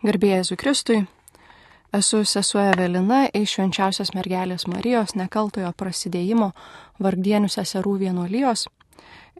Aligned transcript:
Garbėjai 0.00 0.46
Zukristui, 0.48 1.02
esu 1.92 2.22
sesuo 2.24 2.62
Evelina 2.70 3.26
iš 3.36 3.58
švenčiausios 3.58 4.14
mergelės 4.16 4.62
Marijos 4.64 5.10
nekaltojo 5.12 5.68
prasidėjimo 5.76 6.46
vargdienių 7.04 7.50
seserų 7.52 7.98
vienuolijos. 8.00 8.62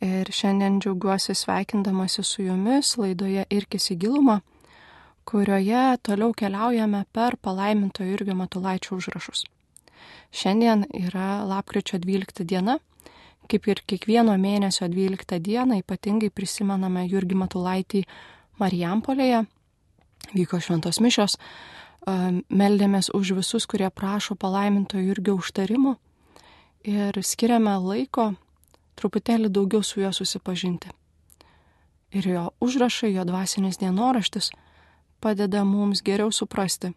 Ir 0.05 0.29
šiandien 0.29 0.75
džiaugiuosi 0.83 1.33
sveikindamasi 1.33 2.21
su 2.29 2.45
jumis 2.45 2.91
laidoje 3.01 3.47
Irkis 3.57 3.89
į 3.95 3.97
gilumą, 4.03 4.35
kurioje 5.25 5.85
toliau 6.05 6.35
keliaujame 6.37 7.07
per 7.09 7.39
palaiminto 7.41 8.05
Jurgio 8.05 8.37
Matulaičio 8.37 8.99
užrašus. 8.99 9.47
Šiandien 10.29 10.85
yra 10.91 11.39
lapkričio 11.49 12.03
12 12.05 12.45
diena, 12.45 12.75
kaip 13.49 13.65
ir 13.65 13.81
kiekvieno 13.87 14.37
mėnesio 14.37 14.91
12 14.93 15.41
dieną 15.41 15.81
ypatingai 15.81 16.29
prisimename 16.29 17.07
Jurgį 17.09 17.41
Matulaitį 17.47 18.05
Marijampolėje 18.61 19.41
vyko 20.35 20.61
šventos 20.63 21.01
mišios, 21.01 21.37
meldėmės 22.51 23.11
už 23.17 23.35
visus, 23.41 23.67
kurie 23.69 23.91
prašo 23.91 24.35
palaiminto 24.35 25.01
Jurgio 25.01 25.37
užtarimo 25.41 25.97
ir 26.87 27.17
skiriame 27.21 27.77
laiko 27.77 28.33
truputėlį 28.97 29.51
daugiau 29.53 29.85
su 29.85 30.01
juo 30.01 30.13
susipažinti. 30.13 30.91
Ir 32.11 32.27
jo 32.27 32.47
užrašai, 32.61 33.13
jo 33.15 33.25
dvasinis 33.25 33.79
dienoraštis 33.79 34.51
padeda 35.21 35.63
mums 35.65 36.01
geriau 36.03 36.33
suprasti, 36.33 36.93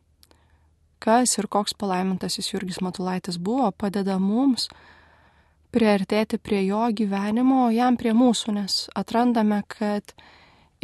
kas 1.03 1.37
ir 1.37 1.49
koks 1.51 1.75
palaimintasis 1.75 2.53
Jurgis 2.53 2.79
Matulaitis 2.81 3.37
buvo, 3.37 3.69
padeda 3.71 4.17
mums 4.19 4.69
priartėti 5.73 6.39
prie 6.39 6.63
jo 6.65 6.85
gyvenimo, 6.95 7.67
o 7.67 7.73
jam 7.73 7.97
prie 7.99 8.13
mūsų, 8.15 8.55
nes 8.55 8.77
atrandame, 8.95 9.61
kad 9.67 10.15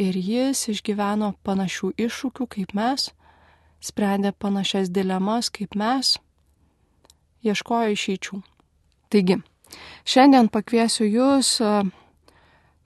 ir 0.00 0.16
jis 0.16 0.68
išgyveno 0.72 1.34
panašių 1.44 1.92
iššūkių 2.06 2.46
kaip 2.54 2.74
mes, 2.76 3.10
sprendė 3.84 4.32
panašias 4.32 4.88
dilemas 4.92 5.50
kaip 5.52 5.76
mes, 5.76 6.16
ieškojo 7.44 7.92
išeičių. 7.94 8.40
Taigi, 9.10 9.36
šiandien 10.08 10.48
pakviesiu 10.52 11.04
jūs 11.08 11.58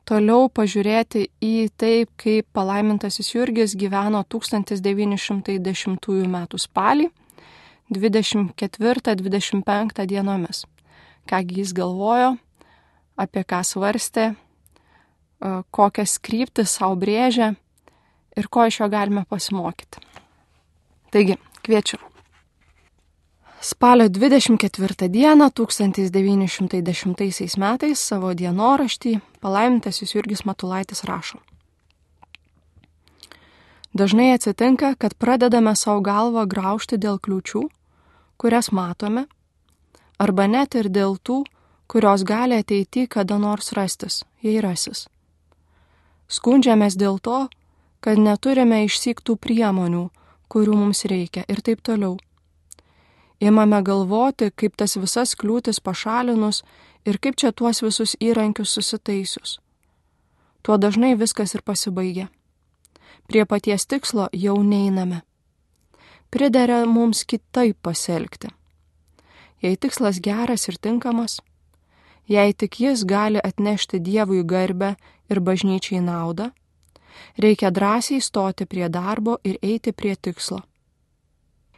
toliau 0.08 0.48
pažiūrėti 0.52 1.28
į 1.42 1.68
taip, 1.80 2.10
kaip 2.20 2.46
palaimintasis 2.56 3.34
Jurgis 3.34 3.74
gyveno 3.76 4.24
1910 4.28 6.28
m. 6.28 6.46
spalį 6.58 7.10
24-25 7.94 10.06
dienomis. 10.06 10.64
Kągi 11.28 11.54
jis 11.62 11.72
galvojo, 11.72 12.36
apie 13.16 13.44
ką 13.48 13.64
svarstė, 13.64 14.34
kokias 15.70 16.18
kryptis 16.18 16.78
savo 16.78 16.96
brėžia 16.96 17.54
ir 18.36 18.48
ko 18.48 18.66
iš 18.66 18.80
jo 18.80 18.88
galime 18.88 19.24
pasimokyti. 19.28 19.98
Taigi, 21.14 21.36
kviečiu. 21.62 21.98
Spalio 23.64 24.08
24 24.08 25.08
dieną 25.08 25.50
1910 25.50 27.56
metais 27.56 28.00
savo 28.00 28.34
dienoraštį 28.34 29.20
palaimintasis 29.40 30.14
Jurgis 30.14 30.44
Matulaitis 30.44 31.04
rašo. 31.08 31.38
Dažnai 33.94 34.34
atsitinka, 34.34 34.94
kad 34.98 35.14
pradedame 35.14 35.76
savo 35.76 36.02
galvą 36.02 36.46
graužti 36.50 36.98
dėl 36.98 37.20
kliūčių, 37.22 37.62
kurias 38.36 38.72
matome, 38.74 39.26
arba 40.18 40.48
net 40.50 40.74
ir 40.74 40.90
dėl 40.90 41.16
tų, 41.22 41.44
kurios 41.86 42.26
gali 42.26 42.58
ateiti 42.58 43.06
kada 43.08 43.38
nors 43.38 43.72
rastis, 43.72 44.24
jei 44.42 44.60
rasis. 44.60 45.06
Skundžiamės 46.28 46.96
dėl 46.96 47.18
to, 47.20 47.48
kad 48.04 48.18
neturime 48.20 48.84
išsiktų 48.84 49.36
priemonių, 49.40 50.08
kurių 50.48 50.76
mums 50.76 51.04
reikia 51.08 51.44
ir 51.48 51.60
taip 51.64 51.82
toliau. 51.82 52.16
Imame 53.40 53.82
galvoti, 53.82 54.50
kaip 54.54 54.76
tas 54.76 54.96
visas 54.96 55.34
kliūtis 55.36 55.80
pašalinus 55.80 56.62
ir 57.04 57.18
kaip 57.18 57.36
čia 57.36 57.52
tuos 57.52 57.82
visus 57.82 58.16
įrankius 58.20 58.72
susitaisius. 58.76 59.58
Tuo 60.62 60.78
dažnai 60.80 61.14
viskas 61.20 61.54
ir 61.54 61.62
pasibaigia. 61.62 62.28
Prie 63.28 63.44
paties 63.44 63.86
tikslo 63.86 64.28
jau 64.32 64.56
neiname. 64.62 65.22
Pridarė 66.32 66.84
mums 66.88 67.24
kitaip 67.24 67.76
pasielgti. 67.82 68.48
Jei 69.62 69.76
tikslas 69.76 70.20
geras 70.20 70.68
ir 70.68 70.76
tinkamas, 70.80 71.40
jei 72.28 72.52
tik 72.52 72.80
jis 72.80 73.04
gali 73.04 73.40
atnešti 73.40 74.00
Dievui 74.00 74.42
garbę 74.44 74.94
ir 75.30 75.40
bažnyčiai 75.40 76.00
naudą, 76.00 76.50
reikia 77.38 77.70
drąsiai 77.70 78.20
stoti 78.20 78.66
prie 78.66 78.88
darbo 78.88 79.38
ir 79.44 79.58
eiti 79.62 79.92
prie 79.92 80.16
tikslo. 80.16 80.60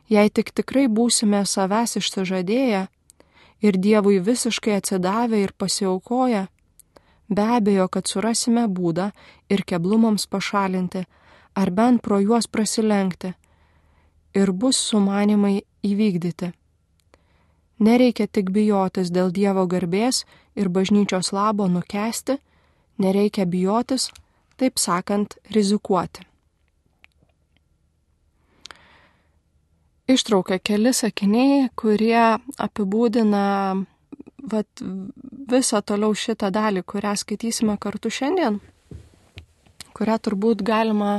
Jei 0.08 0.30
tik 0.30 0.52
tikrai 0.54 0.86
būsime 0.86 1.42
savęs 1.44 1.96
išsižadėję 1.98 2.82
ir 3.66 3.78
Dievui 3.86 4.20
visiškai 4.20 4.76
atsidavę 4.78 5.40
ir 5.42 5.52
pasiaukoję, 5.52 6.46
be 7.28 7.46
abejo, 7.58 7.88
kad 7.88 8.06
surasime 8.06 8.66
būdą 8.68 9.10
ir 9.50 9.64
keblumams 9.66 10.26
pašalinti, 10.26 11.06
ar 11.54 11.70
bent 11.70 12.02
pro 12.02 12.20
juos 12.20 12.46
prasilenkti, 12.46 13.32
ir 14.34 14.52
bus 14.52 14.78
sumanimai 14.78 15.62
įvykdyti. 15.82 16.52
Nereikia 17.78 18.26
tik 18.26 18.52
bijotis 18.52 19.10
dėl 19.12 19.32
Dievo 19.32 19.66
garbės 19.66 20.24
ir 20.56 20.68
bažnyčios 20.72 21.32
labo 21.32 21.66
nukesti, 21.68 22.38
nereikia 23.02 23.46
bijotis, 23.46 24.10
taip 24.56 24.80
sakant, 24.80 25.36
rizikuoti. 25.54 26.24
Ištraukia 30.06 30.60
keli 30.62 30.92
sakiniai, 30.94 31.66
kurie 31.74 32.38
apibūdina 32.62 33.42
vat, 34.52 34.82
visą 35.50 35.82
toliau 35.82 36.14
šitą 36.14 36.52
dalį, 36.54 36.84
kurią 36.86 37.16
skaitysime 37.18 37.74
kartu 37.82 38.12
šiandien, 38.14 38.60
kurią 39.98 40.18
turbūt 40.22 40.62
galima 40.62 41.18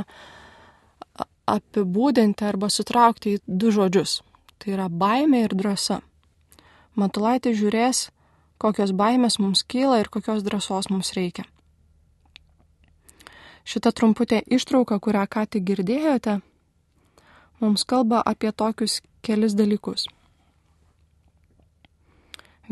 apibūdinti 1.48 2.48
arba 2.48 2.70
sutraukti 2.72 3.36
į 3.36 3.42
du 3.60 3.72
žodžius. 3.76 4.22
Tai 4.58 4.72
yra 4.74 4.88
baimė 4.88 5.44
ir 5.46 5.54
drąsa. 5.54 6.00
Matulaitis 6.98 7.60
žiūrės, 7.60 8.08
kokios 8.58 8.96
baimės 8.96 9.38
mums 9.38 9.62
kyla 9.62 10.00
ir 10.02 10.08
kokios 10.10 10.42
drąsos 10.42 10.88
mums 10.90 11.12
reikia. 11.14 11.44
Šita 13.68 13.92
trumputė 13.92 14.40
ištrauka, 14.48 14.96
kurią 15.04 15.26
ką 15.28 15.44
tik 15.52 15.66
girdėjote, 15.68 16.38
mums 17.60 17.84
kalba 17.84 18.22
apie 18.24 18.52
tokius 18.52 19.00
kelis 19.20 19.56
dalykus. 19.58 20.06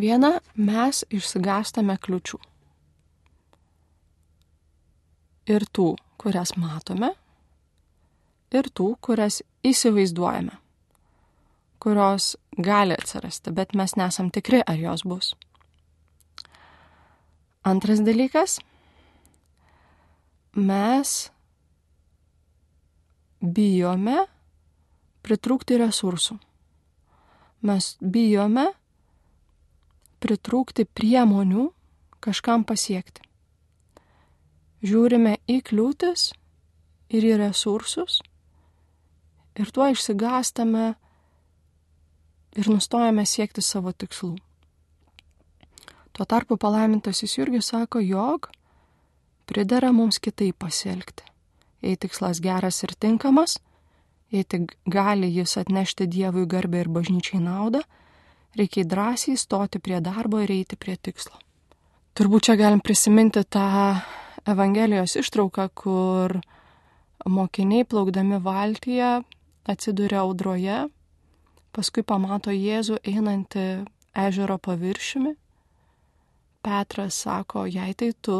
Viena, 0.00 0.38
mes 0.56 1.04
išsigastame 1.12 1.96
kliučių. 2.00 2.40
Ir 5.52 5.64
tų, 5.72 5.90
kurias 6.20 6.56
matome, 6.60 7.12
ir 8.52 8.68
tų, 8.72 8.94
kurias 9.04 9.42
įsivaizduojame 9.64 10.56
kurios 11.86 12.36
gali 12.58 12.96
atsirasti, 12.98 13.52
bet 13.54 13.74
mes 13.78 13.96
nesam 13.96 14.30
tikri, 14.34 14.58
ar 14.66 14.78
jos 14.80 15.04
bus. 15.06 15.34
Antras 17.64 18.00
dalykas. 18.02 18.58
Mes 20.56 21.10
bijome 23.44 24.22
pritrūkti 25.26 25.76
resursų. 25.82 26.38
Mes 27.66 27.90
bijome 28.00 28.64
pritrūkti 30.24 30.86
priemonių 30.88 31.68
kažkam 32.24 32.64
pasiekti. 32.64 33.20
Žiūrime 34.86 35.36
į 35.44 35.60
kliūtis 35.66 36.30
ir 37.12 37.26
į 37.26 37.36
resursus 37.42 38.22
ir 39.60 39.70
tuo 39.72 39.90
išsigastame 39.92 40.94
ir 42.56 42.68
nustojame 42.72 43.24
siekti 43.28 43.60
savo 43.60 43.92
tikslų. 43.92 44.36
Tuo 46.16 46.24
tarpu 46.24 46.56
palaimintasis 46.56 47.36
Jurgis 47.36 47.68
sako, 47.72 48.00
jog 48.00 48.48
pridara 49.46 49.92
mums 49.92 50.18
kitaip 50.22 50.58
pasielgti. 50.58 51.24
Jei 51.82 51.96
tikslas 51.96 52.40
geras 52.42 52.82
ir 52.82 52.94
tinkamas, 52.98 53.58
jei 54.32 54.44
tik 54.44 54.76
gali 54.90 55.30
jis 55.34 55.56
atnešti 55.60 56.08
Dievui 56.10 56.46
garbę 56.50 56.82
ir 56.82 56.90
bažnyčiai 56.90 57.40
naudą, 57.42 57.82
reikia 58.56 58.84
drąsiai 58.84 59.36
stoti 59.36 59.78
prie 59.78 60.00
darbo 60.00 60.40
ir 60.42 60.50
eiti 60.50 60.76
prie 60.76 60.96
tikslo. 60.96 61.36
Turbūt 62.16 62.48
čia 62.48 62.56
galim 62.56 62.80
prisiminti 62.80 63.44
tą 63.44 64.00
Evangelijos 64.46 65.16
ištrauką, 65.20 65.68
kur 65.74 66.38
mokiniai 67.26 67.84
plaukdami 67.84 68.38
valtyje 68.42 69.08
atsiduria 69.66 70.22
audroje 70.22 70.86
paskui 71.76 72.04
pamato 72.06 72.54
Jėzų 72.54 73.00
einantį 73.04 73.66
ežero 74.16 74.56
paviršiumi. 74.62 75.34
Petras 76.64 77.18
sako, 77.26 77.66
jei 77.68 77.92
tai 77.94 78.12
tu, 78.22 78.38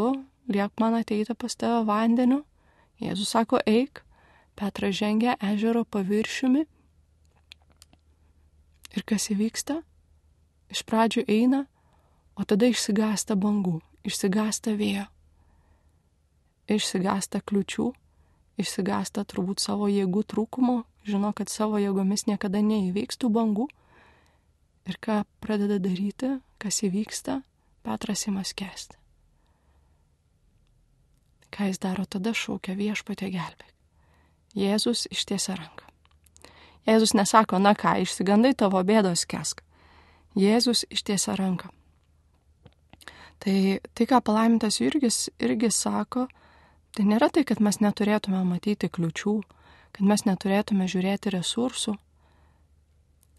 liek 0.49 0.73
man 0.81 0.97
ateiti 0.99 1.35
pas 1.35 1.55
tave 1.57 1.85
vandeniu. 1.87 2.45
Jėzus 3.03 3.35
sako, 3.35 3.61
eik. 3.67 4.03
Petras 4.57 4.97
žengia 4.97 5.37
ežero 5.45 5.85
paviršiumi. 5.85 6.65
Ir 8.97 9.05
kas 9.05 9.29
įvyksta? 9.35 9.83
Iš 10.73 10.81
pradžių 10.89 11.27
eina, 11.29 11.67
o 12.35 12.45
tada 12.49 12.71
išsigasta 12.73 13.37
bangų, 13.37 13.79
išsigasta 14.09 14.73
vėjo, 14.79 15.05
išsigasta 16.73 17.43
kliučių, 17.45 17.91
išsigasta 18.59 19.27
turbūt 19.29 19.63
savo 19.63 19.91
jėgų 19.93 20.25
trūkumo, 20.33 20.79
žino, 21.07 21.31
kad 21.37 21.53
savo 21.53 21.79
jėgomis 21.79 22.27
niekada 22.27 22.65
neįveiks 22.65 23.21
tų 23.21 23.31
bangų. 23.37 23.69
Ir 24.87 24.99
ką 25.03 25.23
pradeda 25.43 25.79
daryti, 25.83 26.39
kas 26.63 26.83
įvyksta, 26.87 27.43
Petras 27.87 28.25
įmas 28.27 28.51
kesti. 28.57 28.99
Ką 31.57 31.71
jis 31.71 31.81
daro 31.81 32.05
tada, 32.05 32.35
šaukia 32.37 32.77
viešpatė 32.77 33.31
gelbėk. 33.33 33.73
Jėzus 34.57 35.07
ištiesia 35.13 35.57
ranką. 35.57 35.87
Jėzus 36.87 37.17
nesako, 37.17 37.59
na 37.59 37.75
ką, 37.77 37.97
išsigandai 38.05 38.55
tavo 38.55 38.81
bėdos 38.85 39.25
kesk. 39.29 39.63
Jėzus 40.37 40.85
ištiesia 40.93 41.35
ranką. 41.37 41.73
Tai, 43.41 43.57
tai 43.95 44.07
ką 44.09 44.21
palaimintas 44.25 44.81
Jurgis 44.81 45.27
irgi 45.41 45.71
sako, 45.73 46.27
tai 46.97 47.05
nėra 47.09 47.29
tai, 47.33 47.45
kad 47.49 47.61
mes 47.61 47.81
neturėtume 47.85 48.41
matyti 48.49 48.89
kliučių, 48.89 49.35
kad 49.97 50.05
mes 50.09 50.25
neturėtume 50.29 50.89
žiūrėti 50.89 51.33
resursų, 51.35 51.97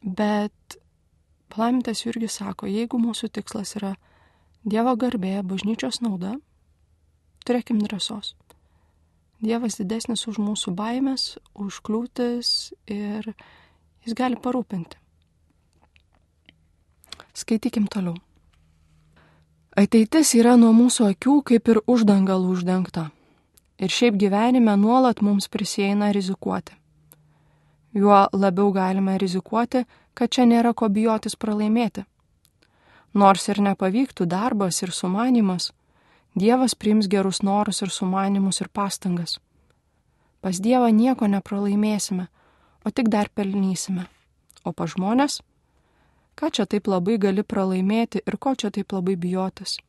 bet 0.01 0.77
palaimintas 1.53 2.03
Jurgis 2.05 2.37
sako, 2.41 2.69
jeigu 2.69 3.01
mūsų 3.01 3.31
tikslas 3.33 3.77
yra 3.79 3.95
Dievo 4.67 4.93
garbė, 4.99 5.39
bažnyčios 5.47 6.01
nauda, 6.03 6.35
turėkim 7.47 7.79
drąsos. 7.83 8.35
Dievas 9.41 9.77
didesnis 9.77 10.25
už 10.27 10.39
mūsų 10.41 10.73
baimės, 10.77 11.37
už 11.53 11.81
kliūtis 11.85 12.73
ir 12.89 13.27
jis 14.05 14.15
gali 14.17 14.39
parūpinti. 14.41 14.97
Skaitykim 17.37 17.85
toliau. 17.93 18.15
Ateitis 19.77 20.33
yra 20.33 20.55
nuo 20.57 20.71
mūsų 20.73 21.11
akių 21.11 21.35
kaip 21.45 21.69
ir 21.69 21.79
uždangalų 21.85 22.55
uždengta. 22.55 23.11
Ir 23.77 23.93
šiaip 23.93 24.17
gyvenime 24.17 24.73
nuolat 24.81 25.21
mums 25.21 25.45
prisieina 25.53 26.09
rizikuoti. 26.09 26.73
Juo 27.93 28.23
labiau 28.33 28.71
galime 28.73 29.19
rizikuoti, 29.21 29.83
kad 30.17 30.33
čia 30.33 30.47
nėra 30.49 30.73
ko 30.73 30.89
bijotis 30.89 31.37
pralaimėti. 31.37 32.07
Nors 33.13 33.45
ir 33.53 33.61
nepavyktų 33.61 34.25
darbas 34.25 34.81
ir 34.81 34.89
sumanimas, 34.89 35.69
Dievas 36.37 36.77
priims 36.77 37.09
gerus 37.09 37.41
norus 37.41 37.81
ir 37.81 37.89
sumanimus 37.89 38.61
ir 38.61 38.69
pastangas. 38.69 39.39
Pas 40.41 40.61
Dievą 40.61 40.93
nieko 40.93 41.25
nepralaimėsime, 41.25 42.27
o 42.85 42.93
tik 42.93 43.09
dar 43.09 43.33
pelnysime. 43.33 44.05
O 44.63 44.73
pa 44.75 44.85
žmonės 44.85 45.41
Ką 46.37 46.51
čia 46.53 46.67
taip 46.69 46.85
labai 46.85 47.17
gali 47.17 47.41
pralaimėti 47.41 48.19
ir 48.29 48.35
ko 48.37 48.53
čia 48.53 48.69
taip 48.69 48.93
labai 48.93 49.15
bijotis? 49.17 49.79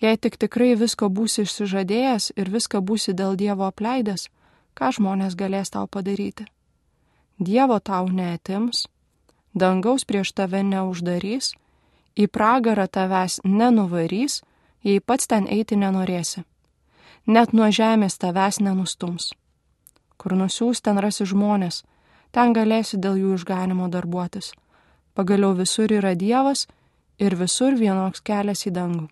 Jei 0.00 0.16
tik 0.16 0.38
tikrai 0.40 0.72
visko 0.80 1.10
būsi 1.12 1.44
išsižadėjęs 1.44 2.30
ir 2.40 2.48
viską 2.54 2.80
būsi 2.80 3.12
dėl 3.18 3.36
Dievo 3.36 3.66
apleidęs, 3.68 4.30
ką 4.72 4.88
žmonės 4.96 5.36
galės 5.36 5.74
tau 5.74 5.84
padaryti? 5.84 6.46
Dievo 7.36 7.76
tau 7.90 8.08
neatims, 8.08 8.86
dangaus 9.52 10.08
prieš 10.08 10.32
tave 10.32 10.62
neuždarys, 10.64 11.52
į 12.16 12.30
pragarą 12.32 12.88
tavęs 12.88 13.42
nenuvarys, 13.44 14.40
jei 14.84 15.00
pats 15.00 15.26
ten 15.26 15.48
eiti 15.48 15.76
nenorėsi. 15.76 16.44
Net 17.26 17.52
nuo 17.52 17.68
žemės 17.70 18.18
tavęs 18.18 18.60
nenustums. 18.60 19.32
Kur 20.18 20.32
nusiūs 20.34 20.80
ten 20.82 20.98
rasi 20.98 21.26
žmonės, 21.28 21.84
ten 22.32 22.52
galėsi 22.52 22.96
dėl 22.96 23.20
jų 23.20 23.34
išganimo 23.38 23.90
darbuotis 23.92 24.54
Pagaliau 25.18 25.50
visur 25.58 25.90
yra 25.90 26.12
Dievas 26.14 26.68
ir 27.18 27.34
visur 27.34 27.74
vienoks 27.74 28.20
kelias 28.22 28.60
į 28.68 28.70
dangų. 28.76 29.08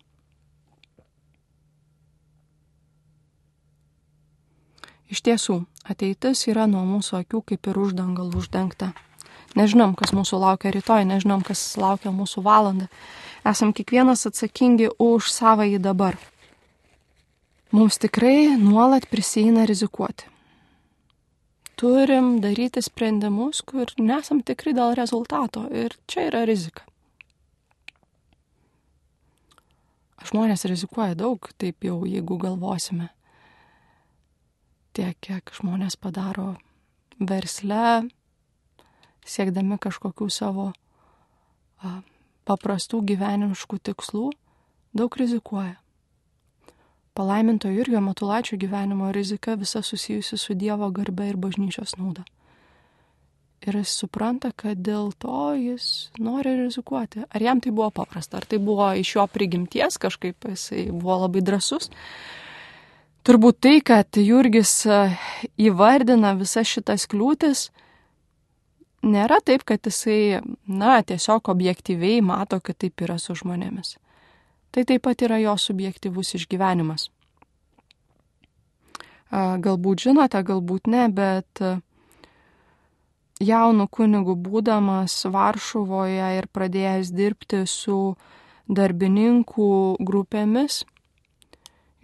Iš 5.11 5.19
tiesų, 5.27 5.57
ateitis 5.83 6.45
yra 6.47 6.63
nuo 6.71 6.85
mūsų 6.87 7.17
akių 7.19 7.41
kaip 7.51 7.67
ir 7.67 7.79
uždangalų 7.83 8.39
uždengta. 8.39 8.93
Nežinom, 9.59 9.97
kas 9.99 10.15
mūsų 10.15 10.39
laukia 10.45 10.71
rytoj, 10.71 11.03
nežinom, 11.11 11.43
kas 11.43 11.65
laukia 11.75 12.15
mūsų 12.15 12.45
valandą. 12.47 12.87
Esam 13.45 13.73
kiekvienas 13.75 14.25
atsakingi 14.29 14.89
už 14.99 15.29
savąjį 15.33 15.83
dabar. 15.83 16.17
Mums 17.75 17.99
tikrai 17.99 18.55
nuolat 18.57 19.05
prisieina 19.11 19.67
rizikuoti 19.67 20.37
turim 21.77 22.39
daryti 22.41 22.81
sprendimus, 22.81 23.61
kur 23.61 23.91
nesam 24.01 24.41
tikri 24.45 24.73
dėl 24.73 24.95
rezultato 24.97 25.67
ir 25.69 25.93
čia 26.09 26.27
yra 26.31 26.43
rizika. 26.49 26.85
Žmonės 30.27 30.65
rizikuoja 30.67 31.13
daug, 31.15 31.45
taip 31.61 31.85
jau 31.85 32.01
jeigu 32.09 32.39
galvosime. 32.41 33.11
Tiek, 34.97 35.13
kiek 35.21 35.53
žmonės 35.53 35.95
padaro 36.01 36.55
versle, 37.21 38.09
siekdami 39.21 39.77
kažkokių 39.79 40.27
savo 40.33 40.71
a, 40.73 42.01
paprastų 42.47 43.01
gyvenimiškų 43.11 43.81
tikslų, 43.89 44.29
daug 44.97 45.19
rizikuoja. 45.19 45.75
Palaiminto 47.17 47.69
Jurgio 47.73 48.01
Matulaičio 48.01 48.57
gyvenimo 48.61 49.11
rizika 49.11 49.55
visa 49.57 49.81
susijusi 49.81 50.37
su 50.37 50.53
Dievo 50.53 50.89
garbe 50.93 51.29
ir 51.29 51.37
bažnyčios 51.37 51.95
nauda. 51.97 52.23
Ir 53.65 53.79
jis 53.79 53.95
supranta, 54.03 54.51
kad 54.53 54.77
dėl 54.85 55.09
to 55.17 55.55
jis 55.57 56.11
nori 56.21 56.53
rizikuoti. 56.59 57.23
Ar 57.25 57.41
jam 57.41 57.59
tai 57.59 57.73
buvo 57.73 57.89
paprasta, 57.89 58.37
ar 58.37 58.45
tai 58.45 58.59
buvo 58.61 58.91
iš 58.93 59.15
jo 59.15 59.25
prigimties 59.33 59.97
kažkaip, 59.97 60.45
jisai 60.45 60.91
buvo 60.91 61.17
labai 61.23 61.41
drasus. 61.41 61.89
Turbūt 63.25 63.57
tai, 63.65 63.79
kad 63.81 64.21
Jurgis 64.21 64.85
įvardina 65.57 66.35
visas 66.37 66.69
šitas 66.69 67.09
kliūtis, 67.09 67.71
nėra 69.05 69.39
taip, 69.45 69.63
kad 69.67 69.85
jisai, 69.85 70.41
na, 70.65 71.01
tiesiog 71.03 71.49
objektyviai 71.53 72.21
mato, 72.21 72.59
kad 72.63 72.77
taip 72.81 73.01
yra 73.05 73.17
su 73.21 73.35
žmonėmis. 73.37 73.97
Tai 74.71 74.83
taip 74.87 75.05
pat 75.07 75.21
yra 75.25 75.39
jo 75.41 75.55
subjektivus 75.57 76.35
išgyvenimas. 76.37 77.09
Galbūt 79.31 80.07
žinote, 80.07 80.39
galbūt 80.47 80.87
ne, 80.87 81.07
bet 81.11 81.61
jaunų 83.43 83.87
kunigų 83.91 84.37
būdamas 84.39 85.19
Varšuvoje 85.29 86.29
ir 86.39 86.47
pradėjęs 86.53 87.11
dirbti 87.11 87.65
su 87.67 88.15
darbininkų 88.67 89.71
grupėmis, 90.03 90.85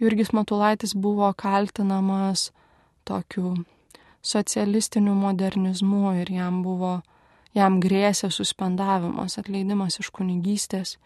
Jurgis 0.02 0.32
Matulaitis 0.34 0.92
buvo 0.94 1.30
kaltinamas 1.38 2.50
tokiu 3.06 3.54
socialistiniu 4.24 5.14
modernizmu 5.14 6.16
ir 6.22 6.32
jam 6.32 6.62
buvo, 6.64 6.96
jam 7.54 7.78
grėsė 7.84 8.32
suspendavimas, 8.32 9.38
atleidimas 9.38 10.00
iš 10.00 10.10
kunigystės 10.14 10.96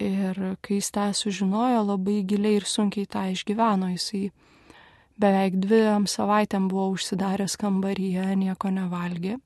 Ir 0.00 0.56
kai 0.64 0.78
jis 0.78 0.88
tą 0.88 1.10
sužinojo, 1.12 1.82
labai 1.84 2.22
giliai 2.24 2.56
ir 2.56 2.64
sunkiai 2.64 3.04
tą 3.06 3.26
išgyveno. 3.28 3.90
Jisai 3.92 4.30
beveik 5.20 5.58
dviem 5.60 6.06
savaitėm 6.08 6.70
buvo 6.72 6.88
užsidaręs 6.94 7.58
kambaryje, 7.60 8.24
nieko 8.36 8.72
nevalgė. 8.72 9.36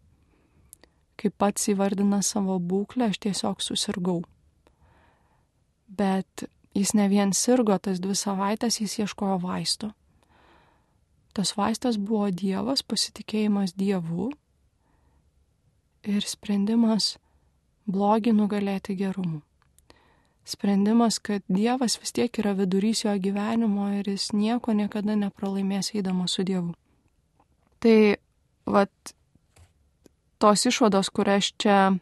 Kaip 1.19 1.35
pats 1.39 1.67
įvardina 1.73 2.23
savo 2.23 2.61
būklę, 2.61 3.11
aš 3.11 3.19
tiesiog 3.19 3.65
susirgau. 3.65 4.23
Bet 5.89 6.47
jis 6.77 6.95
ne 6.95 7.09
vien 7.09 7.33
sirgo 7.33 7.79
tas 7.79 7.99
dvi 7.99 8.15
savaitės, 8.15 8.79
jis 8.81 9.01
ieškojo 9.03 9.41
vaisto. 9.43 9.91
Tas 11.37 11.53
vaistas 11.59 11.99
buvo 12.01 12.31
Dievas, 12.33 12.81
pasitikėjimas 12.83 13.75
Dievu 13.77 14.31
ir 16.07 16.25
sprendimas 16.25 17.17
blogį 17.85 18.33
nugalėti 18.39 18.97
gerumu 18.97 19.43
sprendimas, 20.47 21.19
kad 21.19 21.43
Dievas 21.49 21.99
vis 22.01 22.13
tiek 22.15 22.39
yra 22.39 22.55
vidurys 22.55 23.03
jo 23.05 23.15
gyvenimo 23.19 23.89
ir 23.99 24.07
jis 24.09 24.31
nieko 24.33 24.73
niekada 24.79 25.17
nepralaimės 25.19 25.91
eidamas 25.95 26.37
su 26.39 26.45
Dievu. 26.47 26.75
Tai, 27.83 27.99
vat, 28.71 29.15
tos 30.39 30.67
išvados, 30.71 31.11
kurias 31.11 31.51
čia 31.59 31.97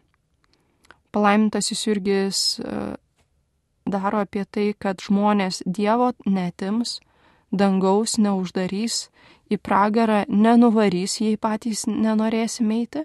palaimintasis 1.15 1.87
Jurgis 1.87 2.43
e, 2.61 2.77
daro 3.89 4.21
apie 4.21 4.45
tai, 4.45 4.69
kad 4.79 5.01
žmonės 5.01 5.63
Dievo 5.65 6.13
netims, 6.29 6.99
dangaus 7.55 8.19
neuždarys, 8.19 9.09
į 9.53 9.61
pragarą 9.63 10.25
nenuvarys, 10.29 11.21
jei 11.23 11.37
patys 11.39 11.85
nenorėsime 11.87 12.81
eiti, 12.83 13.05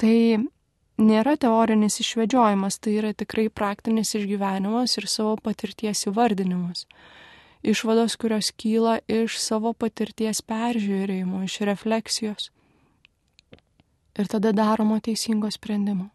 tai 0.00 0.16
nėra 1.00 1.36
teorinis 1.40 2.00
išvedžiojimas, 2.02 2.78
tai 2.80 2.96
yra 3.00 3.12
tikrai 3.16 3.48
praktinis 3.52 4.14
išgyvenimas 4.16 4.96
ir 4.98 5.08
savo 5.08 5.36
patirties 5.40 6.06
įvardinimas. 6.10 6.86
išvados, 7.62 8.16
kurios 8.16 8.50
kyla 8.56 9.00
iš 9.08 9.36
savo 9.36 9.74
patirties 9.76 10.40
peržiūrėjimo, 10.40 11.42
iš 11.44 11.60
refleksijos. 11.68 12.48
Ir 14.16 14.28
tada 14.28 14.52
daromo 14.52 14.96
teisingo 15.00 15.50
sprendimo. 15.52 16.08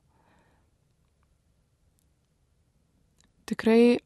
Tikrai, 3.45 3.99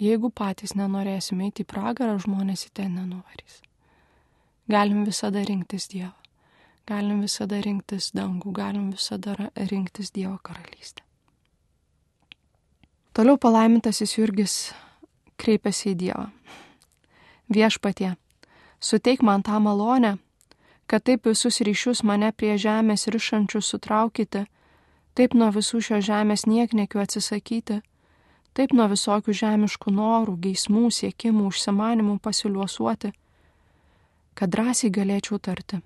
jeigu 0.00 0.30
patys 0.32 0.74
nenorėsime 0.78 1.48
eiti 1.48 1.64
į 1.64 1.68
pragarą, 1.70 2.16
žmonės 2.22 2.66
į 2.68 2.72
ten 2.80 2.96
nenuvarys. 2.96 3.60
Galim 4.70 5.04
visada 5.04 5.42
rinktis 5.44 5.88
Dievą. 5.92 6.14
Galim 6.88 7.20
visada 7.22 7.60
rinktis 7.62 8.10
dangų, 8.16 8.52
galim 8.56 8.90
visada 8.90 9.36
rinktis 9.54 10.10
Dievo 10.14 10.38
karalystę. 10.42 11.04
Toliau 13.12 13.36
palaimintasis 13.38 14.16
Jurgis 14.16 14.54
kreipiasi 15.38 15.92
į 15.92 15.98
Dievą. 15.98 16.26
Viešpatie, 17.50 18.14
suteik 18.80 19.22
man 19.26 19.42
tą 19.42 19.58
malonę, 19.60 20.16
kad 20.86 21.04
taip 21.06 21.26
visus 21.26 21.60
ryšius 21.66 22.04
mane 22.06 22.30
prie 22.32 22.56
žemės 22.58 23.08
ryšančius 23.10 23.72
sutraukite, 23.74 24.46
taip 25.14 25.34
nuo 25.34 25.50
visų 25.54 25.82
šio 25.82 25.98
žemės 26.02 26.46
nieknekių 26.46 27.02
atsisakyti, 27.02 27.80
taip 28.60 28.74
nuo 28.76 28.90
visokių 28.92 29.32
žemiškų 29.32 29.92
norų, 29.96 30.34
geismų, 30.44 30.90
siekimų, 30.92 31.46
užsimanimų 31.48 32.18
pasiliuosuoti, 32.20 33.14
kad 34.36 34.52
drąsiai 34.52 34.90
galėčiau 34.92 35.38
tarti. 35.40 35.78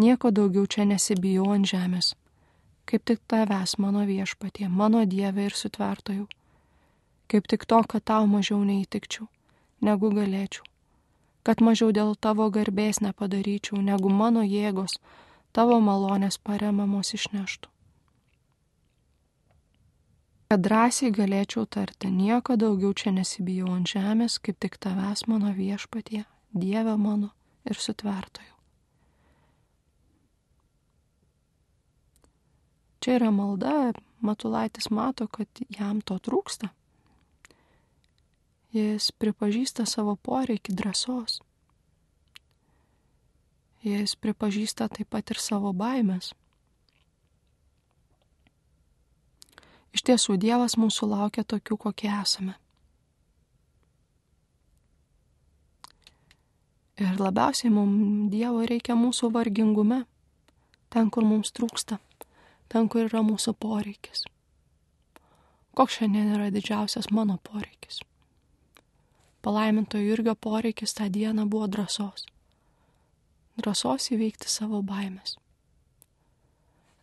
Nieko 0.00 0.30
daugiau 0.32 0.64
čia 0.64 0.86
nesibijau 0.88 1.50
ant 1.52 1.68
žemės, 1.68 2.14
kaip 2.88 3.04
tik 3.04 3.20
tavęs 3.28 3.76
mano 3.82 4.06
viešpatie, 4.08 4.70
mano 4.72 5.04
Dieve 5.04 5.50
ir 5.50 5.56
sutvertojau, 5.56 6.24
kaip 7.28 7.52
tik 7.52 7.68
to, 7.68 7.82
kad 7.84 8.08
tau 8.08 8.24
mažiau 8.24 8.62
neįtikčiau, 8.64 9.28
negu 9.84 10.12
galėčiau, 10.16 10.64
kad 11.44 11.60
mažiau 11.60 11.92
dėl 11.92 12.16
tavo 12.16 12.48
garbės 12.48 13.04
nepadaryčiau, 13.04 13.84
negu 13.84 14.08
mano 14.08 14.48
jėgos 14.48 14.96
tavo 15.52 15.80
malonės 15.84 16.40
paremamos 16.40 17.12
išneštų. 17.20 17.75
Kad 20.46 20.62
drąsiai 20.62 21.10
galėčiau 21.10 21.64
tarti, 21.66 22.06
nieko 22.06 22.54
daugiau 22.54 22.92
čia 22.94 23.10
nesibijau 23.10 23.72
ant 23.74 23.90
žemės, 23.90 24.38
kaip 24.38 24.60
tik 24.62 24.76
tavęs 24.78 25.26
mano 25.26 25.50
viešpatie, 25.56 26.22
Dieve 26.54 26.94
mano 26.96 27.32
ir 27.66 27.76
sutvertojų. 27.82 28.52
Čia 33.02 33.18
yra 33.18 33.32
malda, 33.34 33.92
Matulaitis 34.22 34.88
mato, 34.90 35.26
kad 35.26 35.60
jam 35.68 36.00
to 36.00 36.16
trūksta. 36.22 36.70
Jis 38.74 39.10
pripažįsta 39.18 39.84
savo 39.86 40.16
poreikį 40.16 40.74
drąsos. 40.78 41.40
Jis 43.86 44.16
pripažįsta 44.18 44.88
taip 44.94 45.10
pat 45.14 45.30
ir 45.30 45.42
savo 45.42 45.70
baimės. 45.76 46.32
Iš 49.96 50.02
tiesų, 50.04 50.34
Dievas 50.36 50.74
mūsų 50.76 51.06
laukia 51.08 51.40
tokių, 51.48 51.78
kokie 51.86 52.10
esame. 52.12 52.58
Ir 57.00 57.16
labiausiai 57.20 57.70
mums 57.72 58.28
Dievo 58.32 58.64
reikia 58.68 58.96
mūsų 58.96 59.30
vargingume, 59.32 60.02
ten, 60.92 61.08
kur 61.08 61.24
mums 61.24 61.52
trūksta, 61.56 61.96
ten, 62.72 62.90
kur 62.92 63.06
yra 63.06 63.22
mūsų 63.24 63.54
poreikis. 63.56 64.26
Koks 65.76 65.96
šiandien 65.98 66.34
yra 66.36 66.50
didžiausias 66.52 67.08
mano 67.12 67.38
poreikis? 67.48 68.02
Palaiminto 69.44 70.00
Jurgio 70.00 70.34
poreikis 70.34 70.92
tą 70.96 71.08
dieną 71.12 71.48
buvo 71.48 71.68
drąsos. 71.72 72.24
Drąsos 73.60 74.10
įveikti 74.12 74.48
savo 74.52 74.82
baimės. 74.84 75.38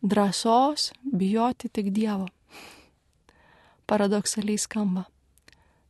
Drąsos 0.02 0.92
bijoti 1.06 1.74
tik 1.74 1.94
Dievo. 1.94 2.30
Paradoksaliai 3.88 4.58
skamba. 4.58 5.04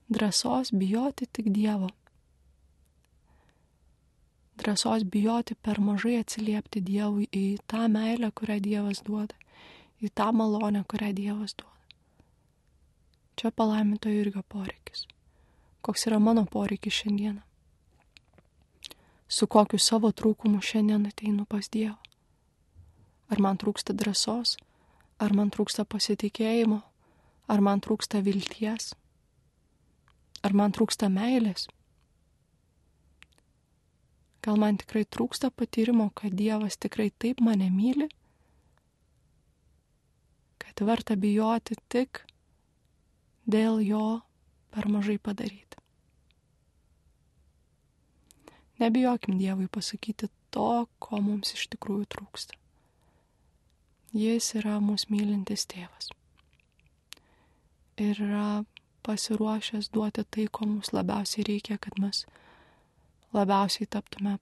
Drąsos 0.09 0.71
bijoti 0.71 1.25
tik 1.31 1.51
Dievo 1.53 1.89
drąsos 4.63 5.03
bijoti 5.03 5.55
per 5.55 5.79
mažai 5.79 6.17
atsiliepti 6.21 6.81
Dievui 6.81 7.27
į 7.33 7.45
tą 7.67 7.87
meilę, 7.91 8.31
kurią 8.31 8.59
Dievas 8.63 9.01
duoda, 9.05 9.35
į 10.01 10.11
tą 10.15 10.31
malonę, 10.31 10.83
kurią 10.87 11.11
Dievas 11.17 11.55
duoda. 11.57 11.71
Čia 13.35 13.51
palaiminto 13.51 14.09
irgi 14.13 14.43
poreikis. 14.55 15.07
Koks 15.81 16.07
yra 16.07 16.19
mano 16.19 16.45
poreikis 16.45 17.01
šiandieną? 17.01 17.41
Su 19.27 19.47
kokiu 19.47 19.79
savo 19.79 20.11
trūkumu 20.11 20.61
šiandien 20.61 21.09
ateinu 21.09 21.45
pas 21.49 21.69
Dievą? 21.69 21.97
Ar 23.31 23.41
man 23.41 23.57
trūksta 23.57 23.95
drąsos, 23.97 24.57
ar 25.17 25.33
man 25.33 25.49
trūksta 25.49 25.85
pasitikėjimo, 25.89 26.81
ar 27.51 27.63
man 27.63 27.81
trūksta 27.83 28.21
vilties, 28.23 28.93
ar 30.43 30.55
man 30.55 30.75
trūksta 30.75 31.09
meilės? 31.11 31.67
Gal 34.43 34.59
man 34.59 34.77
tikrai 34.79 35.05
trūksta 35.07 35.53
patyrimo, 35.55 36.09
kad 36.15 36.35
Dievas 36.35 36.75
tikrai 36.75 37.09
taip 37.15 37.39
mane 37.39 37.69
myli, 37.71 38.09
kad 40.59 40.83
verta 40.87 41.15
bijoti 41.15 41.77
tik 41.91 42.25
dėl 43.47 43.79
jo 43.83 44.07
per 44.73 44.89
mažai 44.91 45.19
padaryti. 45.19 45.79
Nebijokim 48.81 49.37
Dievui 49.39 49.69
pasakyti 49.71 50.27
to, 50.51 50.87
ko 50.99 51.21
mums 51.21 51.53
iš 51.55 51.69
tikrųjų 51.75 52.09
trūksta. 52.15 52.57
Jis 54.13 54.51
yra 54.59 54.79
mūsų 54.83 55.13
mylintis 55.13 55.63
tėvas. 55.71 56.11
Ir 57.97 58.17
yra 58.17 58.63
pasiruošęs 59.05 59.91
duoti 59.93 60.23
tai, 60.25 60.47
ko 60.51 60.65
mums 60.65 60.93
labiausiai 60.93 61.45
reikia, 61.47 61.77
kad 61.77 61.99
mes 62.01 62.25
labiausiai 63.33 63.87
taptume 63.89 64.37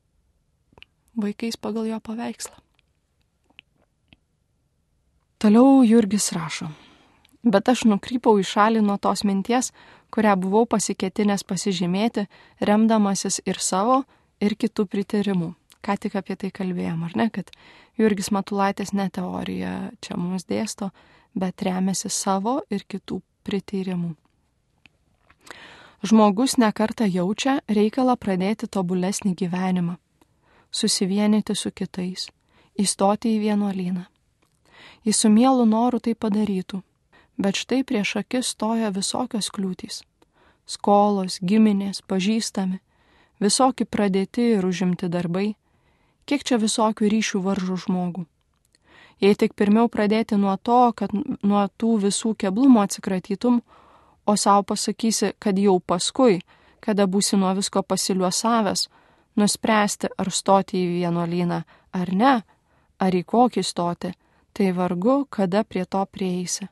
vaikais 1.22 1.58
pagal 1.58 1.90
jo 1.90 2.00
paveikslą. 2.00 2.56
Toliau 5.42 5.82
Jurgis 5.84 6.32
rašo. 6.32 6.70
Bet 7.44 7.70
aš 7.74 7.88
nukrypau 7.90 8.38
į 8.38 8.46
šalį 8.46 8.84
nuo 8.86 9.00
tos 9.02 9.24
minties, 9.26 9.72
kurią 10.14 10.36
buvau 10.38 10.68
pasiketinęs 10.70 11.44
pasižymėti, 11.50 12.28
remdamasis 12.62 13.42
ir 13.50 13.58
savo, 13.58 14.04
ir 14.40 14.54
kitų 14.54 14.86
pritarimų. 14.86 15.50
Ką 15.82 15.96
tik 15.98 16.16
apie 16.20 16.38
tai 16.38 16.52
kalbėjom, 16.54 17.02
ar 17.08 17.18
ne, 17.18 17.28
kad 17.34 17.50
Jurgis 17.98 18.30
Matulaitis 18.30 18.94
ne 18.94 19.10
teorija 19.10 19.90
čia 19.98 20.20
mums 20.20 20.46
dėsto, 20.46 20.92
bet 21.34 21.66
remiasi 21.66 22.12
savo 22.14 22.60
ir 22.70 22.86
kitų 22.86 23.18
pritarimų. 23.44 24.16
Žmogus 26.02 26.58
nekarta 26.58 27.06
jaučia 27.06 27.60
reikalą 27.70 28.16
pradėti 28.18 28.66
tobulesnį 28.66 29.36
gyvenimą, 29.38 29.98
susivienyti 30.74 31.54
su 31.56 31.70
kitais, 31.70 32.30
įstoti 32.74 33.36
į 33.36 33.42
vienuolyną. 33.44 34.08
Jis 35.06 35.22
su 35.22 35.30
mielu 35.30 35.66
noru 35.66 36.00
tai 36.00 36.16
padarytų, 36.16 36.82
bet 37.38 37.60
štai 37.62 37.84
prieš 37.86 38.16
akis 38.22 38.54
stoja 38.56 38.90
visokios 38.90 39.52
kliūtys- 39.54 40.02
skolos, 40.74 41.38
giminės, 41.42 42.02
pažįstami, 42.02 42.80
visokie 43.40 43.86
pradėti 43.86 44.58
ir 44.58 44.66
užimti 44.66 45.10
darbai, 45.10 45.56
kiek 46.26 46.44
čia 46.44 46.58
visokių 46.58 47.10
ryšių 47.14 47.42
varžų 47.46 47.78
žmogų. 47.86 48.26
Jei 49.20 49.36
tik 49.36 49.54
pirmiau 49.58 49.90
pradėti 49.90 50.38
nuo 50.38 50.56
to, 50.58 50.94
kad 50.96 51.12
nuo 51.14 51.68
tų 51.78 51.98
visų 52.06 52.34
keblumų 52.40 52.86
atsikratytum, 52.86 53.62
o 54.26 54.36
savo 54.38 54.64
pasakysi, 54.72 55.34
kad 55.40 55.60
jau 55.60 55.80
paskui, 55.80 56.42
kada 56.80 57.06
būsi 57.06 57.38
nuo 57.38 57.52
visko 57.58 57.84
pasiliuosavęs, 57.84 58.88
nuspręsti 59.38 60.10
ar 60.18 60.32
stoti 60.32 60.82
į 60.82 60.88
vienuolyną 61.02 61.62
ar 61.94 62.14
ne, 62.14 62.34
ar 63.00 63.16
į 63.16 63.24
kokį 63.28 63.64
stoti, 63.64 64.14
tai 64.54 64.72
vargu, 64.76 65.26
kada 65.30 65.64
prie 65.64 65.86
to 65.86 66.04
prieisi. 66.06 66.68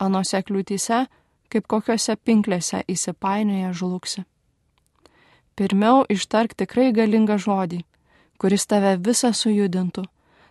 Anose 0.00 0.40
kliūtyse, 0.42 1.04
kaip 1.50 1.66
kokiuose 1.66 2.16
pinklėse 2.16 2.84
įsipainioja 2.88 3.72
žlugsi. 3.76 4.24
Pirmiau 5.58 6.06
ištark 6.08 6.54
tikrai 6.56 6.90
galingą 6.96 7.36
žodį, 7.36 7.82
kuris 8.40 8.64
tave 8.70 8.94
visą 8.96 9.32
sujudintų, 9.36 10.06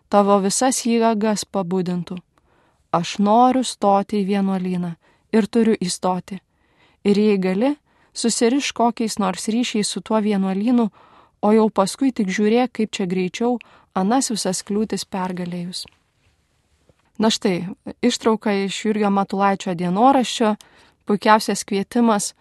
tavo 0.10 0.40
visas 0.44 0.82
jėgas 0.86 1.46
pabudintų. 1.46 2.18
Aš 2.92 3.20
noriu 3.22 3.64
stoti 3.64 4.24
į 4.24 4.28
vienuolyną 4.32 4.96
ir 5.34 5.46
turiu 5.46 5.76
įstoti. 5.78 6.40
Ir 7.06 7.18
jei 7.18 7.38
gali, 7.38 7.76
susiriš 8.14 8.72
kokiais 8.74 9.20
nors 9.22 9.48
ryšiais 9.48 9.88
su 9.88 10.02
tuo 10.02 10.20
vienuolynu, 10.22 10.90
o 11.42 11.52
jau 11.54 11.70
paskui 11.70 12.12
tik 12.12 12.28
žiūrėk, 12.34 12.74
kaip 12.74 12.92
čia 12.92 13.06
greičiau 13.08 13.60
anas 13.96 14.32
visas 14.34 14.64
kliūtis 14.66 15.06
pergalėjus. 15.06 15.86
Na 17.20 17.30
štai, 17.32 17.70
ištrauka 18.02 18.52
iš 18.66 18.86
Jurgio 18.86 19.10
Matulaičio 19.12 19.76
dienoraščio, 19.76 20.56
puikiausias 21.06 21.66
kvietimas 21.68 22.34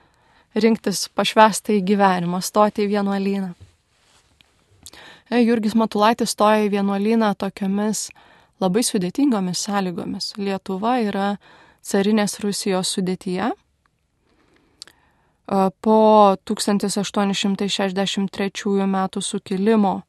rinktis 0.54 1.08
pašvestą 1.14 1.74
į 1.76 1.82
gyvenimą, 1.92 2.40
stoti 2.42 2.86
į 2.86 2.92
vienuolyną. 2.94 3.54
E, 5.30 5.42
Jurgis 5.44 5.74
Matulaitis 5.76 6.30
stoja 6.32 6.62
į 6.64 6.70
vienuolyną 6.72 7.34
tokiamis 7.36 8.08
labai 8.62 8.80
sudėtingomis 8.86 9.58
sąlygomis. 9.66 10.32
Lietuva 10.40 10.94
yra 11.04 11.36
carinės 11.84 12.40
Rusijos 12.40 12.88
sudėtyje. 12.96 13.52
E, 13.52 13.54
po 15.84 15.98
1863 16.48 18.86
m. 18.86 18.96
sukilimo 19.20 20.02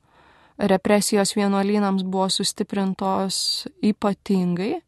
represijos 0.59 1.35
vienuolynams 1.35 2.03
buvo 2.03 2.29
sustiprintos 2.29 3.67
ypatingai, 3.83 4.81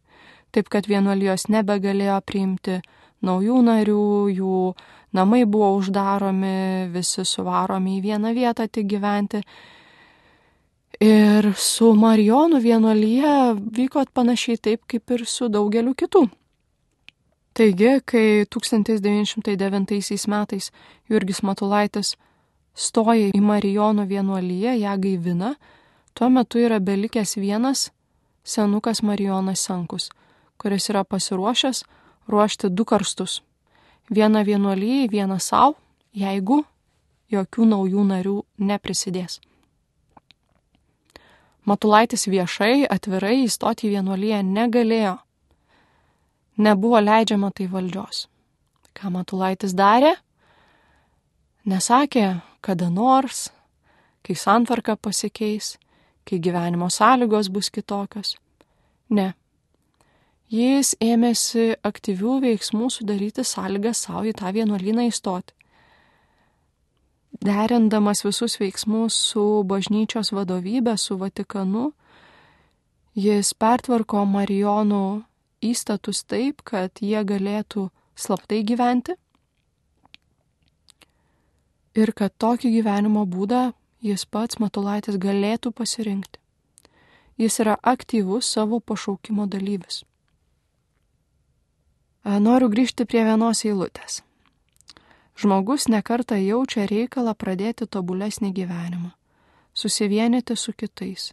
taip 0.52 0.70
kad 0.72 0.88
vienuolijos 0.88 1.48
nebegalėjo 1.48 2.22
priimti 2.28 2.82
naujų 3.24 3.62
narių, 3.68 4.30
jų 4.36 4.74
namai 5.16 5.46
buvo 5.46 5.76
uždaromi, 5.78 6.88
visi 6.92 7.26
suvaromi 7.28 8.00
į 8.00 8.02
vieną 8.08 8.34
vietą 8.36 8.68
tik 8.68 8.88
gyventi. 8.92 9.42
Ir 11.02 11.48
su 11.58 11.96
Marijonų 11.98 12.60
vienuolyje 12.62 13.32
vyko 13.74 14.04
panašiai 14.14 14.60
taip, 14.62 14.84
kaip 14.86 15.14
ir 15.16 15.24
su 15.26 15.48
daugeliu 15.50 15.96
kitų. 15.98 16.28
Taigi, 17.58 17.96
kai 18.06 18.46
1909 18.46 20.28
metais 20.30 20.70
Jurgis 21.10 21.42
Matulaitis 21.42 22.14
stoja 22.78 23.34
į 23.34 23.42
Marijonų 23.42 24.06
vienuolyje, 24.14 24.78
ją 24.78 24.94
gaivina, 25.02 25.56
tuo 26.14 26.30
metu 26.30 26.62
yra 26.62 26.78
belikęs 26.80 27.34
vienas 27.36 27.90
senukas 28.44 29.02
Marijonas 29.02 29.66
Sankus, 29.66 30.12
kuris 30.62 30.90
yra 30.94 31.02
pasiruošęs 31.04 31.84
ruošti 32.30 32.70
du 32.70 32.86
karstus. 32.86 33.42
Vieną 34.10 34.46
vienuolyjai, 34.46 35.10
vieną 35.10 35.40
savo, 35.42 35.80
jeigu 36.14 36.62
jokių 37.32 37.66
naujų 37.74 38.04
narių 38.06 38.42
neprisidės. 38.60 39.42
Matulaitis 41.70 42.26
viešai, 42.26 42.88
atvirai 42.90 43.44
įstoti 43.46 43.88
į 43.88 43.98
vienuolyje 43.98 44.42
negalėjo. 44.48 45.18
Nebuvo 46.62 47.00
leidžiama 47.02 47.52
tai 47.54 47.68
valdžios. 47.70 48.26
Ką 48.98 49.12
Matulaitis 49.14 49.76
darė? 49.78 50.16
Nesakė, 51.70 52.42
kada 52.66 52.90
nors, 52.90 53.52
kai 54.26 54.34
santvarka 54.34 54.98
pasikeis, 54.98 55.76
kai 56.26 56.42
gyvenimo 56.42 56.90
sąlygos 56.90 57.52
bus 57.54 57.70
kitokios. 57.70 58.36
Ne. 59.14 59.32
Jis 60.52 60.96
ėmėsi 61.00 61.76
aktyvių 61.88 62.40
veiksmų 62.44 62.90
sudaryti 62.92 63.46
sąlygas 63.46 64.02
savo 64.08 64.26
į 64.28 64.34
tą 64.42 64.50
vienuolyną 64.52 65.06
įstoti. 65.12 65.54
Derindamas 67.40 68.26
visus 68.26 68.58
veiksmus 68.60 69.16
su 69.32 69.64
bažnyčios 69.64 70.34
vadovybė, 70.36 70.98
su 70.98 71.18
Vatikanu, 71.18 71.92
jis 73.16 73.54
pertvarko 73.54 74.26
Marijonų 74.28 75.24
įstatus 75.62 76.24
taip, 76.28 76.62
kad 76.64 77.02
jie 77.02 77.24
galėtų 77.24 77.90
slaptai 78.16 78.62
gyventi 78.68 79.16
ir 81.96 82.12
kad 82.16 82.36
tokį 82.40 82.72
gyvenimo 82.78 83.26
būdą 83.28 83.72
jis 84.02 84.26
pats 84.26 84.60
Matulaitis 84.60 85.18
galėtų 85.22 85.72
pasirinkti. 85.76 86.40
Jis 87.38 87.60
yra 87.64 87.78
aktyvus 87.82 88.50
savo 88.54 88.80
pašaukimo 88.80 89.48
dalyvis. 89.50 90.04
Noriu 92.22 92.70
grįžti 92.70 93.08
prie 93.10 93.24
vienos 93.26 93.64
eilutės. 93.66 94.22
Žmogus 95.42 95.88
nekarta 95.90 96.36
jaučia 96.38 96.84
reikalą 96.86 97.32
pradėti 97.34 97.88
tobulesnį 97.90 98.52
gyvenimą, 98.54 99.08
susivienyti 99.74 100.54
su 100.54 100.74
kitais, 100.78 101.32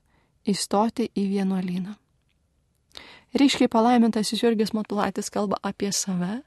įstoti 0.48 1.10
į 1.12 1.24
vienuolyną. 1.34 1.92
Ryškiai 3.36 3.68
palaimintasis 3.68 4.40
Jurgis 4.40 4.72
Matulaitis 4.72 5.28
kalba 5.28 5.58
apie 5.60 5.90
save, 5.92 6.38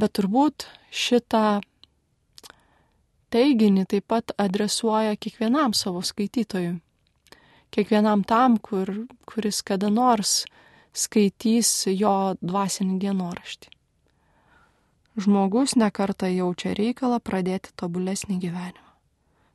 bet 0.00 0.14
turbūt 0.16 0.64
šitą 0.88 1.60
teiginį 3.28 3.84
taip 3.90 4.06
pat 4.08 4.32
adresuoja 4.40 5.18
kiekvienam 5.20 5.76
savo 5.76 6.00
skaitytojui. 6.00 6.78
Kiekvienam 7.76 8.24
tam, 8.24 8.56
kur, 8.56 8.88
kuris 9.28 9.60
kada 9.60 9.92
nors 9.92 10.46
skaitys 10.96 11.90
jo 11.92 12.14
dvasinį 12.40 12.96
dienoraštį. 13.04 13.70
Žmogus 15.20 15.76
nekarta 15.76 16.30
jaučia 16.32 16.72
reikalą 16.78 17.20
pradėti 17.20 17.74
tobulesnį 17.76 18.38
gyvenimą. 18.40 18.90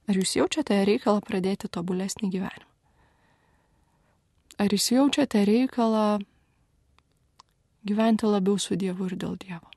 Ar 0.05 0.19
jūs 0.19 0.35
jaučiate 0.37 0.77
reikalą 0.85 1.23
pradėti 1.25 1.71
tobulesnį 1.71 2.29
gyvenimą? 2.35 2.71
Ar 4.61 4.71
jūs 4.71 4.91
jaučiate 4.93 5.41
reikalą 5.49 6.07
gyventi 7.85 8.29
labiau 8.29 8.59
su 8.61 8.77
Dievu 8.77 9.09
ir 9.09 9.17
dėl 9.19 9.39
Dievo? 9.41 9.75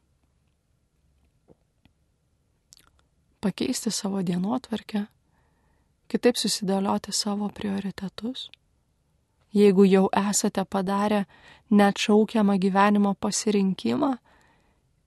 pakeisti 3.41 3.91
savo 3.91 4.23
dienotvarkę, 4.23 5.05
kitaip 6.11 6.39
susidėlioti 6.39 7.13
savo 7.15 7.49
prioritetus. 7.55 8.49
Jeigu 9.55 9.87
jau 9.89 10.09
esate 10.13 10.65
padarę 10.65 11.25
neatšaukiamą 11.71 12.59
gyvenimo 12.61 13.15
pasirinkimą 13.15 14.17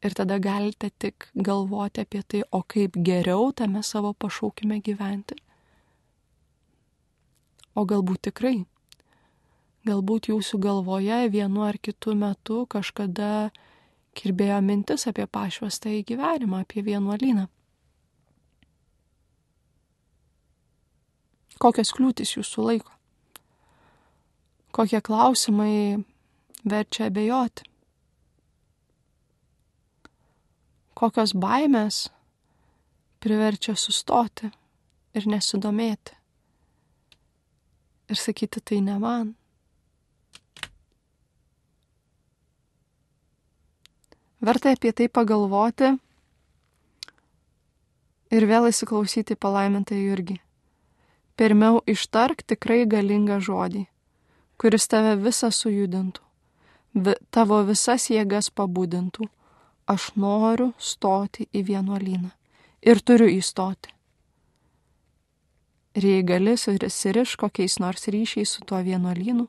ir 0.01 0.15
tada 0.17 0.37
galite 0.37 0.89
tik 0.89 1.29
galvoti 1.35 2.01
apie 2.01 2.21
tai, 2.23 2.41
o 2.51 2.63
kaip 2.63 2.97
geriau 2.97 3.51
tame 3.53 3.83
savo 3.83 4.13
pašaukime 4.13 4.81
gyventi. 4.81 5.37
O 7.75 7.85
galbūt 7.87 8.27
tikrai. 8.29 8.57
Galbūt 9.87 10.29
jūsų 10.29 10.59
galvoje 10.61 11.23
vienu 11.33 11.63
ar 11.65 11.77
kitu 11.81 12.13
metu 12.17 12.65
kažkada 12.69 13.49
kirbėjo 14.17 14.59
mintis 14.61 15.07
apie 15.09 15.25
pašvestą 15.25 15.93
į 16.01 16.03
gyvenimą, 16.11 16.61
apie 16.65 16.83
vienuolyną. 16.85 17.47
Kokios 21.61 21.93
kliūtis 21.93 22.35
jūsų 22.35 22.67
laiko? 22.67 22.93
Kokie 24.73 25.01
klausimai 25.01 26.01
verčia 26.65 27.09
abejoti? 27.09 27.70
Kokios 31.01 31.31
baimės 31.33 32.11
priverčia 33.25 33.73
sustoti 33.73 34.51
ir 35.17 35.25
nesidomėti? 35.25 36.13
Ir 38.11 38.19
sakyti, 38.21 38.61
tai 38.61 38.83
ne 38.85 38.99
man. 39.01 39.31
Verta 44.45 44.75
apie 44.75 44.93
tai 44.93 45.09
pagalvoti 45.09 45.89
ir 48.37 48.47
vėl 48.53 48.69
įsiklausyti 48.69 49.41
palaimintą 49.41 49.97
Jurgį. 49.97 50.37
Pirmiau 51.33 51.81
ištark 51.89 52.45
tikrai 52.45 52.83
galingą 52.85 53.41
žodį, 53.41 53.87
kuris 54.61 54.85
tave 54.85 55.17
visą 55.17 55.49
sujudintų, 55.49 56.21
vi, 56.93 57.17
tavo 57.33 57.63
visas 57.65 58.11
jėgas 58.13 58.53
pabudintų. 58.53 59.25
Aš 59.89 60.11
noriu 60.15 60.71
stoti 60.77 61.47
į 61.53 61.63
vienuolyną 61.71 62.29
ir 62.81 63.01
turiu 63.01 63.29
įstoti. 63.29 63.93
Ir 65.97 66.07
jei 66.07 66.21
gali, 66.23 66.53
susiriš 66.57 67.35
kokiais 67.41 67.79
nors 67.83 68.07
ryšiais 68.07 68.53
su 68.55 68.63
tuo 68.63 68.79
vienuolynu, 68.83 69.47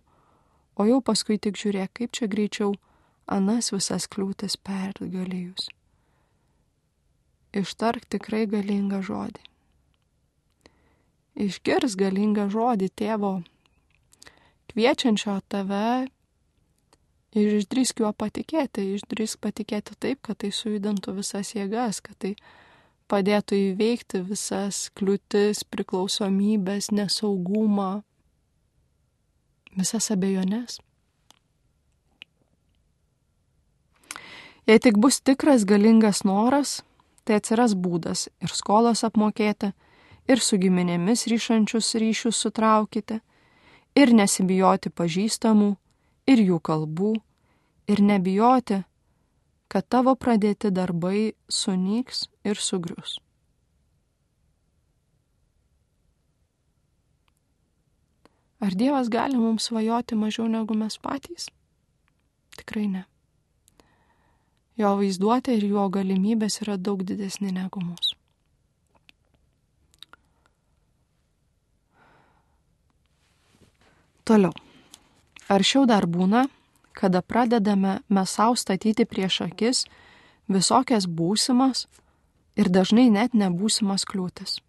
o 0.77 0.89
jau 0.89 0.99
paskui 1.05 1.39
tik 1.39 1.61
žiūrėk, 1.61 1.93
kaip 2.01 2.17
čia 2.17 2.27
greičiau 2.27 2.75
anas 3.27 3.71
visas 3.71 4.09
kliūtis 4.11 4.59
pergalėjus. 4.59 5.69
Ištark 7.53 8.09
tikrai 8.11 8.47
galingą 8.51 9.03
žodį 9.07 9.53
išgirs 11.35 11.97
galingą 11.97 12.49
žodį 12.53 12.89
tėvo, 12.97 13.33
kviečiančio 14.73 15.39
tave 15.49 16.09
ir 17.33 17.57
išdrįsk 17.59 18.03
juo 18.03 18.13
patikėti, 18.13 18.85
išdrįsk 18.97 19.41
patikėti 19.43 19.97
taip, 19.99 20.21
kad 20.27 20.41
tai 20.43 20.53
sujudintų 20.53 21.17
visas 21.17 21.55
jėgas, 21.57 22.03
kad 22.05 22.19
tai 22.21 22.35
padėtų 23.13 23.59
įveikti 23.73 24.23
visas 24.29 24.87
kliūtis, 24.97 25.65
priklausomybės, 25.69 26.91
nesaugumą, 26.93 28.03
visas 29.77 30.11
abejonės. 30.13 30.81
Jei 34.69 34.79
tik 34.79 34.99
bus 35.03 35.19
tikras 35.21 35.65
galingas 35.67 36.23
noras, 36.23 36.83
tai 37.27 37.41
atsiras 37.41 37.75
būdas 37.75 38.29
ir 38.43 38.53
skolas 38.55 39.03
apmokėti, 39.03 39.73
ir 40.31 40.39
su 40.39 40.59
giminėmis 40.63 41.27
ryšančius 41.31 41.97
ryšius 41.99 42.39
sutraukite, 42.45 43.19
ir 43.99 44.13
nesibijoti 44.15 44.93
pažįstamų, 44.95 45.75
ir 46.27 46.43
jų 46.43 46.59
kalbų, 46.63 47.15
ir 47.91 48.03
nebijoti, 48.03 48.83
kad 49.73 49.89
tavo 49.89 50.15
pradėti 50.15 50.71
darbai 50.71 51.33
sunyks 51.49 52.27
ir 52.45 52.61
sugrius. 52.61 53.19
Ar 58.63 58.77
Dievas 58.79 59.09
gali 59.11 59.35
mums 59.41 59.67
svajoti 59.67 60.15
mažiau 60.15 60.47
negu 60.47 60.77
mes 60.79 60.95
patys? 61.03 61.49
Tikrai 62.55 62.87
ne. 62.87 63.03
Jo 64.79 64.95
vaizduotė 65.01 65.57
ir 65.59 65.67
jo 65.73 65.89
galimybės 65.93 66.61
yra 66.63 66.77
daug 66.79 67.03
didesnė 67.09 67.51
negu 67.57 67.83
mūsų. 67.83 68.19
Toliau. 74.23 74.62
Aršiau 75.53 75.85
dar 75.85 76.07
būna, 76.09 76.47
kada 76.97 77.21
pradedame 77.21 77.99
mes 78.09 78.31
savo 78.37 78.57
statyti 78.57 79.05
prieš 79.05 79.43
akis 79.49 79.83
visokias 80.49 81.05
būsimas 81.19 81.87
ir 82.57 82.71
dažnai 82.73 83.11
net 83.13 83.35
nebūsimas 83.37 84.07
kliūtis. 84.09 84.61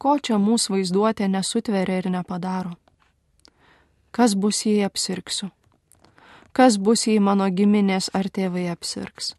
Ko 0.00 0.16
čia 0.18 0.38
mūsų 0.40 0.76
vaizduotė 0.76 1.28
nesutveria 1.28 2.00
ir 2.00 2.08
nepadaro? 2.14 2.72
Kas 4.10 4.34
bus, 4.34 4.64
jei 4.64 4.86
apsirksiu? 4.88 5.50
Kas 6.56 6.80
bus, 6.80 7.04
jei 7.06 7.20
mano 7.20 7.48
giminės 7.48 8.08
ar 8.16 8.28
tėvai 8.32 8.66
apsirgs? 8.72 9.34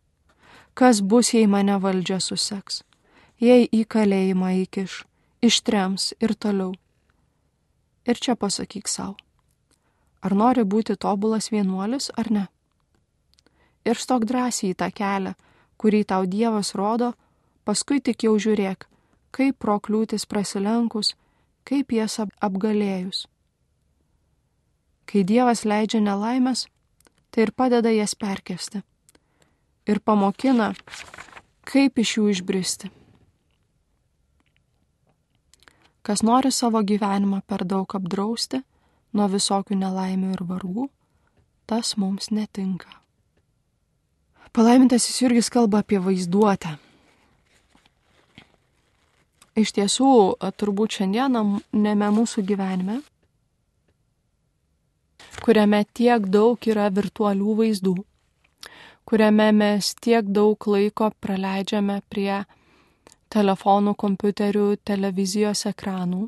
Kas 0.77 1.01
bus, 1.01 1.33
jei 1.33 1.49
mane 1.49 1.75
valdžia 1.81 2.21
suseks? 2.21 2.83
Jei 3.41 3.65
į 3.65 3.83
kalėjimą 3.89 4.53
įkiš, 4.63 5.03
ištrems 5.41 6.13
ir 6.21 6.37
toliau. 6.37 6.73
Ir 8.05 8.17
čia 8.21 8.37
pasakyk 8.37 8.89
savo 8.89 9.17
ar 10.23 10.35
nori 10.39 10.63
būti 10.63 10.95
tobulas 10.95 11.51
vienuolis 11.51 12.09
ar 12.17 12.31
ne. 12.31 12.45
Ir 13.83 13.99
stok 13.99 14.23
drąsiai 14.29 14.71
į 14.71 14.77
tą 14.79 14.89
kelią, 14.95 15.33
kurį 15.77 16.03
tau 16.07 16.25
Dievas 16.25 16.71
rodo, 16.79 17.11
paskui 17.67 17.99
tik 17.99 18.23
jau 18.23 18.37
žiūrėk, 18.39 18.87
kaip 19.35 19.59
pro 19.59 19.79
kliūtis 19.83 20.25
prasilenkus, 20.29 21.13
kaip 21.67 21.91
jas 21.91 22.19
apgalėjus. 22.23 23.25
Kai 25.03 25.25
Dievas 25.27 25.65
leidžia 25.67 25.99
nelaimės, 25.99 26.67
tai 27.31 27.47
ir 27.47 27.51
padeda 27.51 27.91
jas 27.91 28.15
perkesti. 28.15 28.83
Ir 29.83 29.99
pamokina, 29.99 30.71
kaip 31.67 31.99
iš 31.99 32.17
jų 32.17 32.29
išbristi. 32.31 32.91
Kas 36.03 36.23
nori 36.23 36.51
savo 36.51 36.79
gyvenimą 36.83 37.41
per 37.47 37.63
daug 37.67 37.95
apdrausti, 37.95 38.61
nuo 39.13 39.29
visokių 39.29 39.77
nelaimių 39.77 40.33
ir 40.33 40.43
vargų, 40.49 40.89
tas 41.69 41.95
mums 41.97 42.31
netinka. 42.31 42.89
Palaimintasis 44.53 45.21
Jurgis 45.21 45.49
kalba 45.49 45.81
apie 45.81 45.97
vaizduotę. 46.01 46.75
Iš 49.57 49.71
tiesų, 49.77 50.09
turbūt 50.57 50.97
šiandieną 50.97 51.41
neme 51.77 52.09
mūsų 52.13 52.41
gyvenime, 52.45 52.99
kuriame 55.45 55.83
tiek 55.93 56.25
daug 56.29 56.57
yra 56.69 56.87
virtualių 56.93 57.55
vaizdų, 57.59 57.95
kuriame 59.05 59.49
mes 59.53 59.93
tiek 60.01 60.29
daug 60.37 60.69
laiko 60.69 61.11
praleidžiame 61.21 61.99
prie 62.09 62.43
telefonų, 63.33 63.93
kompiuterių, 63.97 64.67
televizijos 64.85 65.65
ekranų, 65.69 66.27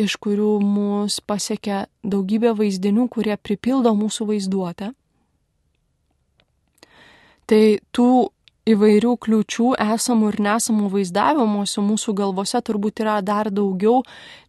iš 0.00 0.16
kurių 0.22 0.58
mus 0.64 1.20
pasiekia 1.20 1.84
daugybė 2.02 2.54
vaizdinių, 2.58 3.08
kurie 3.08 3.36
pripildo 3.36 3.94
mūsų 3.96 4.28
vaizduotę. 4.32 4.92
Tai 7.44 7.62
tų 7.92 8.10
įvairių 8.64 9.10
kliučių 9.20 9.74
esamų 9.84 10.30
ir 10.32 10.38
nesamų 10.46 10.88
vaizdavimuose 10.94 11.82
mūsų 11.84 12.14
galvose 12.16 12.60
turbūt 12.64 13.02
yra 13.04 13.18
dar 13.20 13.50
daugiau 13.52 14.00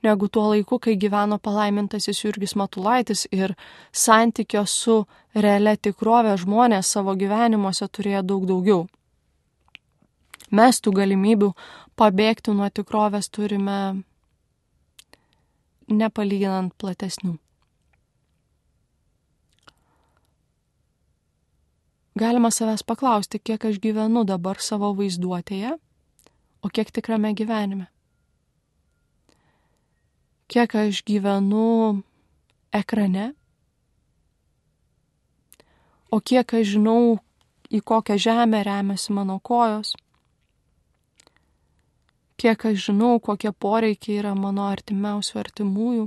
negu 0.07 0.29
tuo 0.31 0.45
laiku, 0.53 0.79
kai 0.79 0.95
gyveno 0.95 1.37
palaimintasis 1.43 2.23
Jurgis 2.23 2.55
Matulaitis 2.55 3.25
ir 3.35 3.55
santykio 3.91 4.63
su 4.65 5.01
realia 5.35 5.75
tikrovė 5.75 6.37
žmonės 6.39 6.93
savo 6.95 7.15
gyvenimuose 7.19 7.89
turėjo 7.91 8.23
daug 8.23 8.47
daugiau. 8.47 8.85
Mes 10.55 10.79
tų 10.79 10.93
galimybių 10.95 11.51
pabėgti 11.99 12.55
nuo 12.55 12.69
tikrovės 12.71 13.27
turime 13.27 13.79
nepalyginant 15.87 16.73
platesnių. 16.77 17.35
Galima 22.15 22.47
savęs 22.51 22.83
paklausti, 22.87 23.41
kiek 23.43 23.65
aš 23.67 23.79
gyvenu 23.83 24.23
dabar 24.23 24.61
savo 24.63 24.93
vaizduotėje, 24.95 25.73
o 26.63 26.71
kiek 26.71 26.91
tikrame 26.95 27.33
gyvenime. 27.35 27.89
Kiek 30.47 30.75
aš 30.79 31.01
gyvenu 31.03 32.01
ekrane, 32.71 33.33
o 36.07 36.21
kiek 36.23 36.55
aš 36.55 36.77
žinau, 36.77 37.17
į 37.67 37.81
kokią 37.83 38.15
žemę 38.21 38.63
remiasi 38.63 39.11
mano 39.11 39.41
kojos 39.43 39.95
kiek 42.41 42.65
aš 42.69 42.89
žinau, 42.89 43.19
kokie 43.19 43.51
poreikiai 43.51 44.19
yra 44.21 44.33
mano 44.35 44.67
artimiausių 44.69 45.39
artimųjų. 45.41 46.05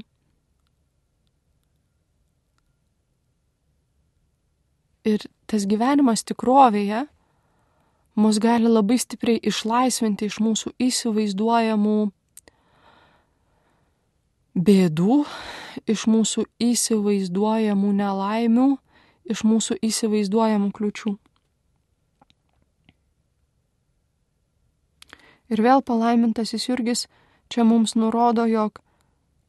Ir 5.09 5.25
tas 5.49 5.65
gyvenimas 5.65 6.25
tikrovėje 6.29 7.07
mus 8.19 8.39
gali 8.43 8.69
labai 8.69 8.99
stipriai 8.99 9.41
išlaisvinti 9.51 10.27
iš 10.29 10.41
mūsų 10.43 10.75
įsivaizduojamų 10.89 11.99
bėdų, 14.59 15.21
iš 15.87 16.05
mūsų 16.11 16.45
įsivaizduojamų 16.69 17.93
nelaimių, 18.03 18.69
iš 19.33 19.45
mūsų 19.47 19.79
įsivaizduojamų 19.89 20.73
kliučių. 20.75 21.15
Ir 25.49 25.63
vėl 25.65 25.83
palaimintasis 25.83 26.69
Jurgis 26.69 27.07
čia 27.49 27.65
mums 27.65 27.95
nurodo, 27.97 28.45
jog 28.47 28.81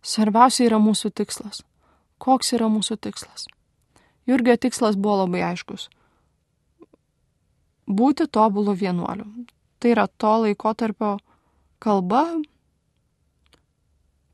svarbiausia 0.02 0.70
yra 0.70 0.80
mūsų 0.80 1.12
tikslas. 1.12 1.64
Koks 2.20 2.54
yra 2.56 2.70
mūsų 2.72 3.00
tikslas? 3.04 3.48
Jurgio 4.28 4.56
tikslas 4.58 4.96
buvo 4.96 5.24
labai 5.24 5.42
aiškus. 5.52 5.90
Būti 7.90 8.28
tobulų 8.30 8.76
vienuoliu. 8.78 9.26
Tai 9.80 9.92
yra 9.96 10.06
to 10.08 10.34
laikotarpio 10.44 11.18
kalba. 11.82 12.24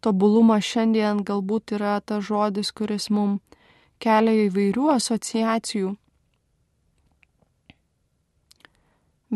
Tobulumas 0.01 0.65
šiandien 0.67 1.23
galbūt 1.25 1.77
yra 1.77 1.99
ta 2.01 2.19
žodis, 2.21 2.73
kuris 2.75 3.09
mums 3.09 3.41
kelia 4.03 4.49
įvairių 4.49 4.89
asociacijų. 4.97 5.95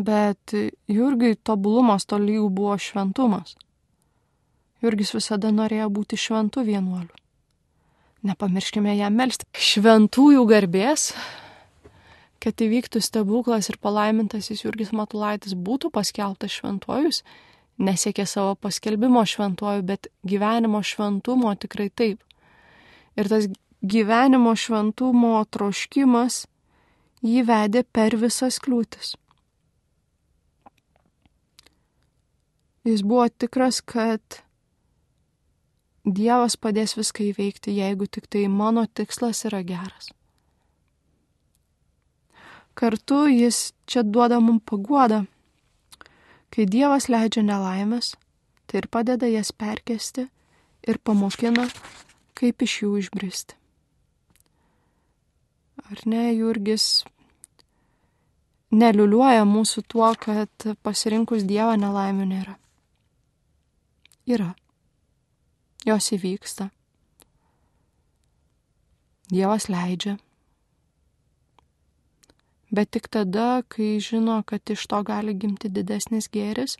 Bet 0.06 0.54
Jurgiui 0.88 1.34
tobulumas 1.44 2.06
tolygų 2.08 2.48
buvo 2.54 2.76
šventumas. 2.80 3.56
Jurgis 4.80 5.12
visada 5.12 5.50
norėjo 5.52 5.90
būti 5.92 6.16
šventu 6.16 6.64
vienuoliu. 6.64 7.12
Nepamirškime 8.24 8.94
ją 8.98 9.08
melstį. 9.12 9.46
Šventųjų 9.56 10.44
garbės, 10.48 11.10
kad 12.40 12.60
įvyktų 12.64 13.00
stebuklas 13.04 13.68
ir 13.72 13.78
palaimintasis 13.80 14.64
Jurgis 14.64 14.92
Matulaitis 14.96 15.56
būtų 15.56 15.90
paskelbtas 15.92 16.56
šventuojus, 16.56 17.22
nesiekė 17.80 18.26
savo 18.28 18.56
paskelbimo 18.60 19.24
šventuoju, 19.24 19.84
bet 19.88 20.08
gyvenimo 20.24 20.82
šventumo 20.84 21.52
tikrai 21.60 21.88
taip. 21.92 22.20
Ir 23.16 23.28
tas 23.28 23.48
gyvenimo 23.80 24.52
šventumo 24.56 25.38
troškimas 25.52 26.44
jį 27.24 27.44
vedė 27.48 27.84
per 27.84 28.16
visas 28.20 28.60
kliūtis. 28.60 29.16
Jis 32.90 33.02
buvo 33.06 33.28
tikras, 33.30 33.78
kad 33.86 34.40
Dievas 36.04 36.56
padės 36.56 36.96
viską 36.98 37.26
įveikti, 37.28 37.74
jeigu 37.76 38.08
tik 38.08 38.24
tai 38.26 38.48
mano 38.48 38.86
tikslas 38.88 39.44
yra 39.46 39.60
geras. 39.62 40.08
Kartu 42.74 43.26
jis 43.28 43.74
čia 43.86 44.02
duoda 44.02 44.40
mums 44.40 44.64
paguodą. 44.66 45.26
Kai 46.50 46.64
Dievas 46.66 47.06
leidžia 47.12 47.44
nelaimės, 47.46 48.14
tai 48.66 48.80
ir 48.80 48.88
padeda 48.90 49.28
jas 49.30 49.52
perkesti 49.52 50.24
ir 50.88 50.98
pamokina, 51.04 51.68
kaip 52.34 52.64
iš 52.66 52.78
jų 52.82 52.94
išbristi. 53.04 53.54
Ar 55.84 56.00
ne, 56.10 56.24
Jurgis 56.32 57.04
neliuliuoja 58.72 59.44
mūsų 59.44 59.84
tuo, 59.86 60.10
kad 60.18 60.72
pasirinkus 60.82 61.46
Dievą 61.46 61.76
nelaimių 61.78 62.26
nėra 62.32 62.59
yra. 64.26 64.54
Jos 65.86 66.12
įvyksta. 66.12 66.70
Dievas 69.30 69.68
leidžia. 69.70 70.18
bet 72.70 72.90
tik 72.90 73.08
tada, 73.10 73.62
kai 73.68 73.98
žino, 74.00 74.42
kad 74.46 74.70
iš 74.70 74.86
to 74.86 75.02
gali 75.02 75.34
gimti 75.34 75.68
didesnis 75.68 76.30
gėris 76.30 76.76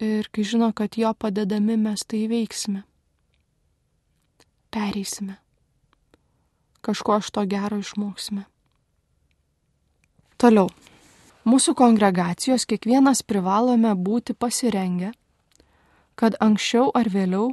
ir 0.00 0.28
kai 0.32 0.44
žino, 0.44 0.72
kad 0.72 0.96
jo 0.96 1.12
padedami 1.14 1.76
mes 1.76 2.04
tai 2.08 2.24
veiksime. 2.30 2.84
Pereisime. 4.72 5.38
Kažko 6.84 7.18
iš 7.18 7.30
to 7.34 7.44
gero 7.50 7.80
išmoksime. 7.82 8.44
Toliau. 10.38 10.68
Mūsų 11.48 11.72
kongregacijos 11.74 12.66
kiekvienas 12.68 13.24
privalome 13.24 13.94
būti 13.96 14.36
pasirengę, 14.36 15.10
kad 16.18 16.36
anksčiau 16.42 16.90
ar 16.98 17.08
vėliau 17.14 17.52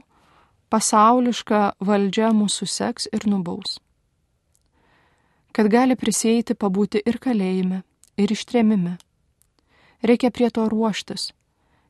pasauliška 0.74 1.64
valdžia 1.80 2.34
mūsų 2.34 2.70
seks 2.80 3.12
ir 3.14 3.30
nubaus 3.30 3.78
kad 5.56 5.70
gali 5.72 5.96
prisėti 5.96 6.56
pabūti 6.60 7.00
ir 7.08 7.16
kalėjime, 7.24 7.80
ir 8.20 8.32
ištrėmime. 8.36 8.98
Reikia 10.04 10.32
prie 10.36 10.50
to 10.52 10.66
ruoštis, 10.68 11.30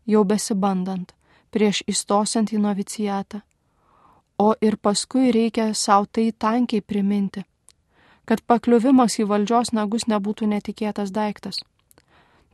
jau 0.05 0.21
besibandant, 0.23 1.15
prieš 1.49 1.81
įstosiant 1.89 2.53
į 2.53 2.61
novicijatą. 2.61 3.41
O 4.37 4.51
ir 4.61 4.77
paskui 4.77 5.31
reikia 5.33 5.71
savo 5.73 6.05
tai 6.05 6.27
tankiai 6.45 6.83
priminti, 6.85 7.41
kad 8.29 8.43
pakliuvimas 8.45 9.17
į 9.17 9.25
valdžios 9.31 9.73
nagus 9.73 10.05
nebūtų 10.11 10.51
netikėtas 10.51 11.15
daiktas. 11.15 11.63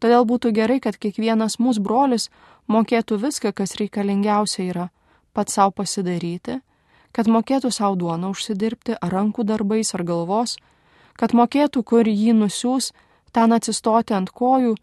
Todėl 0.02 0.26
būtų 0.26 0.50
gerai, 0.58 0.80
kad 0.82 0.98
kiekvienas 0.98 1.60
mūsų 1.62 1.84
brolis 1.86 2.30
mokėtų 2.72 3.20
viską, 3.22 3.54
kas 3.54 3.76
reikalingiausia 3.78 4.64
yra, 4.66 4.88
pats 5.34 5.54
savo 5.60 5.76
pasidaryti, 5.78 6.58
kad 7.14 7.30
mokėtų 7.30 7.70
savo 7.72 8.00
duoną 8.02 8.32
užsidirbti 8.34 8.98
ar 8.98 9.14
rankų 9.14 9.46
darbais 9.46 9.94
ar 9.94 10.04
galvos, 10.08 10.58
kad 11.20 11.36
mokėtų, 11.38 11.84
kur 11.84 12.08
jį 12.10 12.34
nusiūs, 12.40 12.92
ten 13.32 13.54
atsistoti 13.54 14.16
ant 14.18 14.32
kojų 14.34 14.74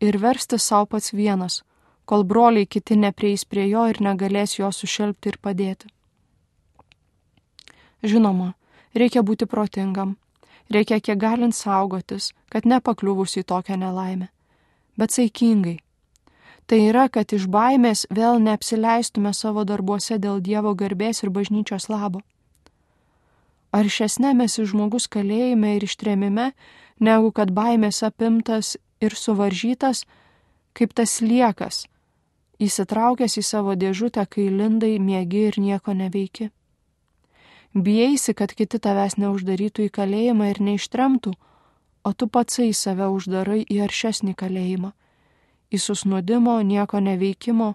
ir 0.00 0.20
versti 0.22 0.60
savo 0.62 0.86
pats 0.94 1.12
vienas, 1.12 1.62
kol 2.04 2.24
broliai 2.24 2.66
kiti 2.66 2.96
neprieis 2.96 3.44
prie 3.44 3.66
jo 3.68 3.84
ir 3.90 4.00
negalės 4.04 4.58
jo 4.60 4.70
sušelbti 4.72 5.32
ir 5.32 5.38
padėti. 5.42 5.90
Žinoma, 8.02 8.52
reikia 8.94 9.24
būti 9.26 9.48
protingam, 9.50 10.16
reikia 10.70 11.00
kiek 11.00 11.18
galint 11.18 11.56
saugotis, 11.56 12.30
kad 12.48 12.64
nepakliuvus 12.64 13.34
į 13.40 13.42
tokią 13.42 13.76
nelaimę, 13.80 14.28
bet 14.98 15.14
saikingai. 15.14 15.78
Tai 16.68 16.78
yra, 16.84 17.06
kad 17.08 17.32
iš 17.32 17.46
baimės 17.48 18.04
vėl 18.12 18.42
neapsileistume 18.44 19.32
savo 19.32 19.64
darbuose 19.64 20.18
dėl 20.20 20.42
Dievo 20.44 20.74
garbės 20.76 21.22
ir 21.22 21.30
bažnyčios 21.32 21.88
labo. 21.88 22.20
Aršesnė 23.72 24.34
mes 24.36 24.58
žmogus 24.60 25.08
kalėjime 25.08 25.76
ir 25.76 25.86
ištrėmime, 25.88 26.52
negu 27.00 27.32
kad 27.32 27.52
baimės 27.56 28.02
apimtas 28.04 28.76
ir 29.00 29.16
suvaržytas, 29.16 30.04
kaip 30.76 30.92
tas 30.92 31.20
liekas, 31.24 31.86
įsitraukęs 32.60 33.38
į 33.38 33.44
savo 33.44 33.74
dėžutę, 33.78 34.24
kai 34.26 34.48
lindai 34.50 34.98
mėgi 34.98 35.44
ir 35.48 35.60
nieko 35.62 35.94
neveiki. 35.96 36.50
Bijai, 37.74 38.16
kad 38.34 38.52
kiti 38.56 38.80
tavęs 38.80 39.18
neuždarytų 39.20 39.88
į 39.88 39.90
kalėjimą 39.92 40.48
ir 40.50 40.60
neištremtų, 40.68 41.34
o 42.04 42.12
tu 42.12 42.28
patsai 42.28 42.72
save 42.72 43.08
uždarai 43.14 43.64
į 43.64 43.80
aršesnį 43.86 44.34
kalėjimą, 44.38 44.92
į 45.72 45.78
susnudimo, 45.78 46.60
nieko 46.62 47.00
neveikimo, 47.00 47.74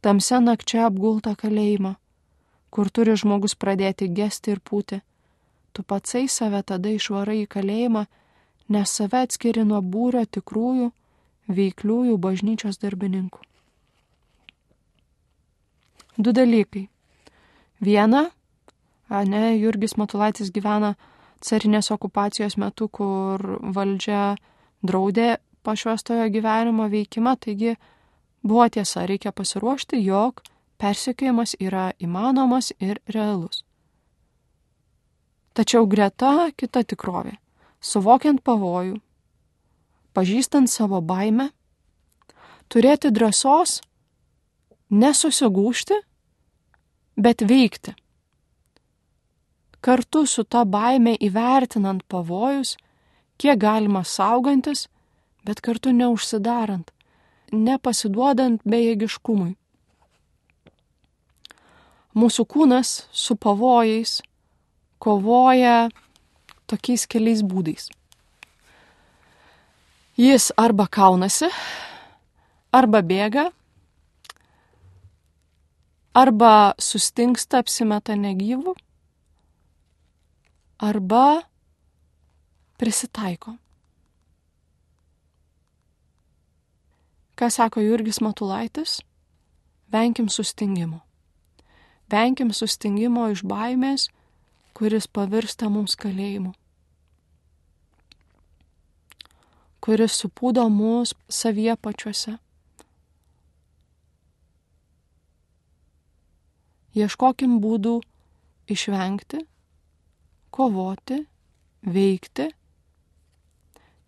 tamse 0.00 0.40
nakčia 0.40 0.86
apgultą 0.86 1.34
kalėjimą, 1.38 1.94
kur 2.70 2.90
turi 2.90 3.14
žmogus 3.16 3.54
pradėti 3.54 4.08
gesti 4.12 4.56
ir 4.56 4.60
pūti 4.60 5.02
tu 5.78 5.82
patsai 5.82 6.26
save 6.26 6.58
tada 6.66 6.90
išvarai 6.90 7.44
į 7.44 7.50
kalėjimą, 7.54 8.00
nes 8.74 8.94
save 8.98 9.20
atskiri 9.22 9.62
nuo 9.62 9.78
būrio 9.78 10.24
tikrųjų, 10.26 10.88
veikliųjų 11.58 12.16
bažnyčios 12.18 12.80
darbininkų. 12.82 13.44
Du 16.18 16.34
dalykai. 16.34 16.88
Viena, 17.78 18.24
ne, 19.08 19.44
Jurgis 19.54 19.94
Matulaitis 19.94 20.50
gyvena 20.50 20.96
carinės 21.44 21.90
okupacijos 21.94 22.56
metu, 22.58 22.88
kur 22.88 23.42
valdžia 23.74 24.36
draudė 24.82 25.38
pašvestojo 25.66 26.28
gyvenimo 26.32 26.88
veikimą, 26.90 27.36
taigi 27.40 27.76
buvo 28.42 28.68
tiesa, 28.68 29.06
reikia 29.06 29.32
pasiruošti, 29.32 30.00
jog 30.04 30.42
persekiojimas 30.78 31.56
yra 31.60 31.90
įmanomas 31.98 32.72
ir 32.78 33.00
realus. 33.10 33.64
Tačiau 35.54 35.88
greta 35.90 36.50
kita 36.56 36.84
tikrovė. 36.86 37.34
Suvokiant 37.82 38.40
pavojų, 38.46 38.98
pažįstant 40.14 40.70
savo 40.70 41.00
baimę, 41.02 41.50
turėti 42.70 43.10
drąsos 43.14 43.80
nesusigūšti, 44.90 45.98
bet 47.18 47.42
veikti. 47.42 47.94
Kartu 49.80 50.26
su 50.26 50.42
ta 50.44 50.64
baime 50.64 51.14
įvertinant 51.22 52.02
pavojus, 52.10 52.76
kiek 53.38 53.58
galima 53.62 54.02
saugantis, 54.04 54.88
bet 55.46 55.60
kartu 55.62 55.92
neužsidarant, 55.94 56.90
nepasiduodant 57.52 58.64
bejėgiškumui. 58.66 59.54
Mūsų 62.18 62.44
kūnas 62.50 63.04
su 63.14 63.36
pavojais 63.38 64.18
kovoja 64.98 65.86
tokiais 66.66 67.06
keliais 67.06 67.44
būdais. 67.46 67.86
Jis 70.18 70.50
arba 70.58 70.88
kaunasi, 70.90 71.46
arba 72.74 73.04
bėga, 73.06 73.46
arba 76.18 76.74
sustingsta, 76.82 77.62
apsimeta 77.62 78.18
negyvų, 78.18 78.74
arba 80.78 81.42
prisitaiko. 82.78 83.56
Ką 87.38 87.50
sako 87.50 87.80
Jurgis 87.80 88.20
Matulaitis? 88.20 89.00
Venkim 89.92 90.28
sustingimo. 90.28 91.00
Venkim 92.10 92.52
sustingimo 92.52 93.28
iš 93.30 93.44
baimės 93.46 94.08
kuris 94.78 95.08
pavirsta 95.10 95.66
mums 95.74 95.96
kalėjimu, 95.98 96.52
kuris 99.82 100.18
supūdo 100.22 100.68
mus 100.70 101.16
savie 101.38 101.74
pačiuose. 101.86 102.36
Ieškokim 106.98 107.58
būdų 107.64 107.96
išvengti, 108.70 109.42
kovoti, 110.50 111.22
veikti, 111.94 112.48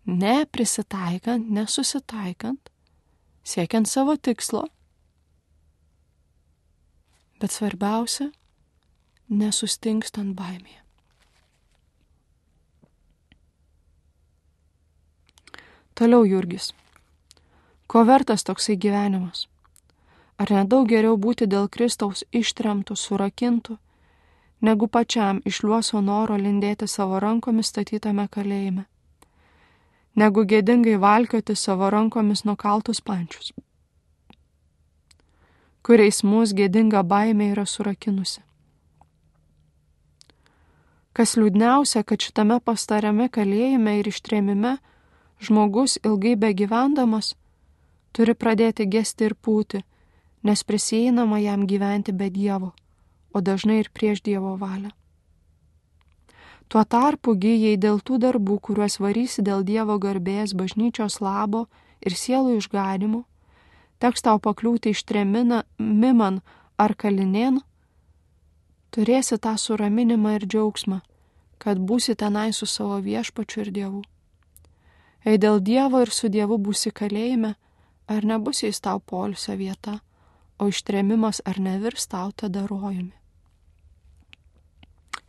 neprisitaikant, 0.05 1.49
nesusitaikant, 1.49 2.69
siekiant 3.43 3.89
savo 3.89 4.17
tikslo. 4.17 4.65
Bet 7.41 7.51
svarbiausia 7.51 8.29
nesustingstant 9.29 10.35
baimėje. 10.37 10.81
Toliau 15.95 16.25
Jurgis. 16.25 16.71
Ko 17.87 18.05
vertas 18.07 18.43
toksai 18.47 18.77
gyvenimas? 18.79 19.47
Ar 20.41 20.49
nedaug 20.49 20.87
geriau 20.89 21.17
būti 21.19 21.45
dėl 21.45 21.67
Kristaus 21.69 22.23
ištremtų, 22.33 22.95
surakintų, 22.97 23.75
negu 24.61 24.87
pačiam 24.87 25.41
išliuoso 25.45 26.01
noro 26.01 26.37
lindėti 26.37 26.87
savo 26.87 27.19
rankomis 27.19 27.71
statytame 27.73 28.27
kalėjime, 28.35 28.85
negu 30.15 30.45
gėdingai 30.45 30.99
valkioti 31.01 31.55
savo 31.55 31.89
rankomis 31.89 32.45
nukaltus 32.45 33.01
pančius, 33.01 33.51
kuriais 35.81 36.21
mūsų 36.23 36.61
gėdinga 36.61 37.03
baimė 37.03 37.51
yra 37.55 37.65
surakinusi. 37.65 38.41
Kas 41.11 41.35
liūdniausia, 41.35 42.05
kad 42.07 42.23
šitame 42.23 42.61
pastariame 42.63 43.27
kalėjime 43.27 43.97
ir 43.99 44.07
ištrėmime 44.07 44.77
žmogus 45.43 45.97
ilgai 46.07 46.37
begyvendamas 46.39 47.33
turi 48.15 48.35
pradėti 48.35 48.85
gesti 48.87 49.27
ir 49.27 49.35
pūti, 49.35 49.81
nes 50.47 50.63
prisėjinama 50.63 51.41
jam 51.41 51.65
gyventi 51.67 52.13
be 52.15 52.29
Dievo, 52.31 52.71
o 53.33 53.41
dažnai 53.41 53.81
ir 53.81 53.89
prieš 53.93 54.21
Dievo 54.25 54.55
valią. 54.59 54.91
Tuo 56.71 56.85
tarpu 56.87 57.33
gyjai 57.35 57.75
dėl 57.75 57.99
tų 57.99 58.17
darbų, 58.23 58.59
kuriuos 58.63 58.95
varysi 59.03 59.43
dėl 59.43 59.65
Dievo 59.67 59.97
garbės, 59.99 60.53
bažnyčios 60.55 61.19
labo 61.19 61.65
ir 61.99 62.15
sielų 62.15 62.61
išganimų, 62.61 63.25
teks 63.99 64.23
tau 64.23 64.39
pakliūti 64.39 64.95
ištremina, 64.95 65.65
miman 65.77 66.39
ar 66.79 66.95
kalinėn, 66.95 67.59
turėsi 68.95 69.35
tą 69.37 69.57
suraminimą 69.59 70.37
ir 70.39 70.47
džiaugsmą, 70.47 71.01
kad 71.59 71.77
būsi 71.77 72.15
tenai 72.15 72.49
su 72.55 72.65
savo 72.65 73.01
viešpačiu 73.03 73.65
ir 73.65 73.75
Dievu. 73.75 74.01
Jei 75.27 75.37
dėl 75.37 75.59
Dievo 75.59 76.01
ir 76.01 76.09
su 76.09 76.31
Dievu 76.33 76.57
būsi 76.57 76.95
kalėjime, 76.95 77.55
ar 78.07 78.25
nebus 78.25 78.63
jais 78.63 78.79
tau 78.79 78.99
polisio 78.99 79.59
vieta, 79.59 79.99
o 80.57 80.71
ištremimas 80.71 81.43
ar 81.45 81.59
nevirs 81.59 82.07
tau 82.07 82.31
tada 82.31 82.63
rojumi. 82.69 83.20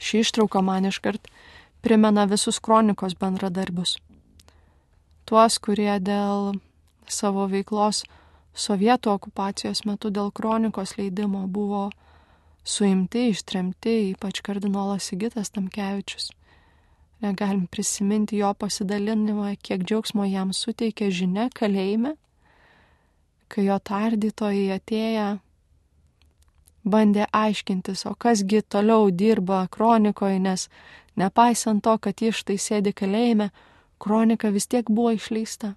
Ši 0.02 0.24
ištrauka 0.24 0.60
man 0.66 0.88
iškart 0.90 1.28
primena 1.82 2.24
visus 2.26 2.58
kronikos 2.58 3.14
bendradarbius. 3.18 3.96
Tuos, 5.26 5.58
kurie 5.62 5.94
dėl 6.02 6.56
savo 7.06 7.46
veiklos 7.50 8.02
sovietų 8.52 9.12
okupacijos 9.14 9.84
metu 9.86 10.10
dėl 10.10 10.32
kronikos 10.34 10.96
leidimo 10.98 11.44
buvo 11.46 11.84
suimti, 12.64 13.28
ištremti, 13.30 13.94
ypač 14.12 14.42
kardinolas 14.44 15.06
Sigitas 15.10 15.54
Tamkevičius. 15.54 16.30
Negalim 17.22 17.68
prisiminti 17.70 18.40
jo 18.40 18.50
pasidalinimą, 18.58 19.54
kiek 19.62 19.86
džiaugsmo 19.86 20.26
jam 20.26 20.50
suteikė 20.50 21.10
žinia 21.14 21.46
kalėjime, 21.54 22.16
kai 23.46 23.68
jo 23.68 23.78
tardytojai 23.78 24.72
atėję 24.74 25.26
bandė 26.84 27.26
aiškintis, 27.32 28.06
o 28.06 28.14
kasgi 28.18 28.62
toliau 28.62 29.10
dirba 29.10 29.66
kronikoje, 29.70 30.38
nes 30.38 30.68
nepaisant 31.16 31.82
to, 31.84 31.96
kad 31.98 32.22
jis 32.22 32.42
štai 32.42 32.58
sėdi 32.58 32.92
kalėjime, 32.92 33.50
kronika 34.02 34.50
vis 34.50 34.66
tiek 34.66 34.88
buvo 34.90 35.14
išleista. 35.16 35.74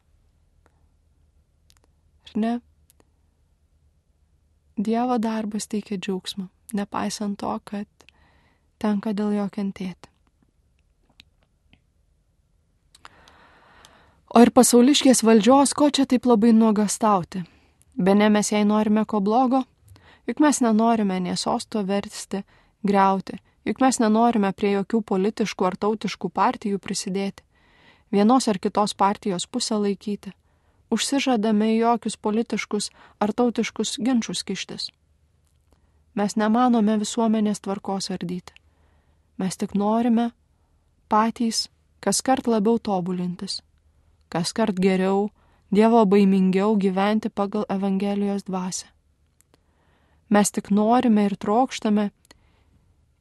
Ar 2.25 2.39
ne? 2.41 2.55
Dievo 4.75 5.19
darbas 5.21 5.69
teikia 5.71 5.97
džiaugsmą, 5.97 6.49
nepaisant 6.73 7.39
to, 7.39 7.53
kad 7.63 7.87
tenka 8.81 9.13
dėl 9.13 9.37
jo 9.37 9.47
kentėti. 9.53 10.11
O 14.35 14.41
ir 14.43 14.51
pasauliškės 14.51 15.21
valdžios, 15.23 15.71
ko 15.71 15.87
čia 15.95 16.03
taip 16.11 16.25
labai 16.27 16.51
nuogastauti? 16.51 17.45
Be 17.95 18.15
ne 18.19 18.27
mes 18.27 18.49
jei 18.51 18.65
norime 18.67 19.05
ko 19.07 19.21
blogo, 19.23 19.61
juk 20.27 20.39
mes 20.39 20.61
nenorime 20.61 21.19
nie 21.19 21.35
sosto 21.35 21.83
versti, 21.85 22.43
greuti, 22.83 23.37
juk 23.65 23.81
mes 23.81 23.99
nenorime 23.99 24.53
prie 24.53 24.71
jokių 24.77 25.01
politiškų 25.01 25.65
ar 25.65 25.77
tautiškų 25.77 26.29
partijų 26.29 26.79
prisidėti, 26.79 27.43
vienos 28.11 28.47
ar 28.47 28.59
kitos 28.59 28.93
partijos 28.93 29.47
pusę 29.47 29.77
laikyti 29.81 30.33
užsižadame 30.95 31.73
į 31.75 31.79
jokius 31.79 32.17
politiškus 32.17 32.89
ar 33.19 33.33
tautiškus 33.33 33.97
ginčius 34.05 34.43
kištis. 34.47 34.89
Mes 36.15 36.37
nemanome 36.39 36.97
visuomenės 37.01 37.61
tvarkos 37.65 38.11
ardyti. 38.15 38.53
Mes 39.37 39.57
tik 39.59 39.75
norime 39.75 40.29
patys 41.11 41.67
kas 41.99 42.21
kart 42.21 42.47
labiau 42.47 42.79
tobulintis, 42.79 43.61
kas 44.29 44.53
kart 44.53 44.79
geriau, 44.79 45.31
Dievo 45.75 46.05
baimingiau 46.05 46.75
gyventi 46.77 47.29
pagal 47.33 47.65
Evangelijos 47.73 48.45
dvasę. 48.45 48.85
Mes 50.29 50.51
tik 50.51 50.71
norime 50.71 51.27
ir 51.29 51.35
trokštame 51.37 52.09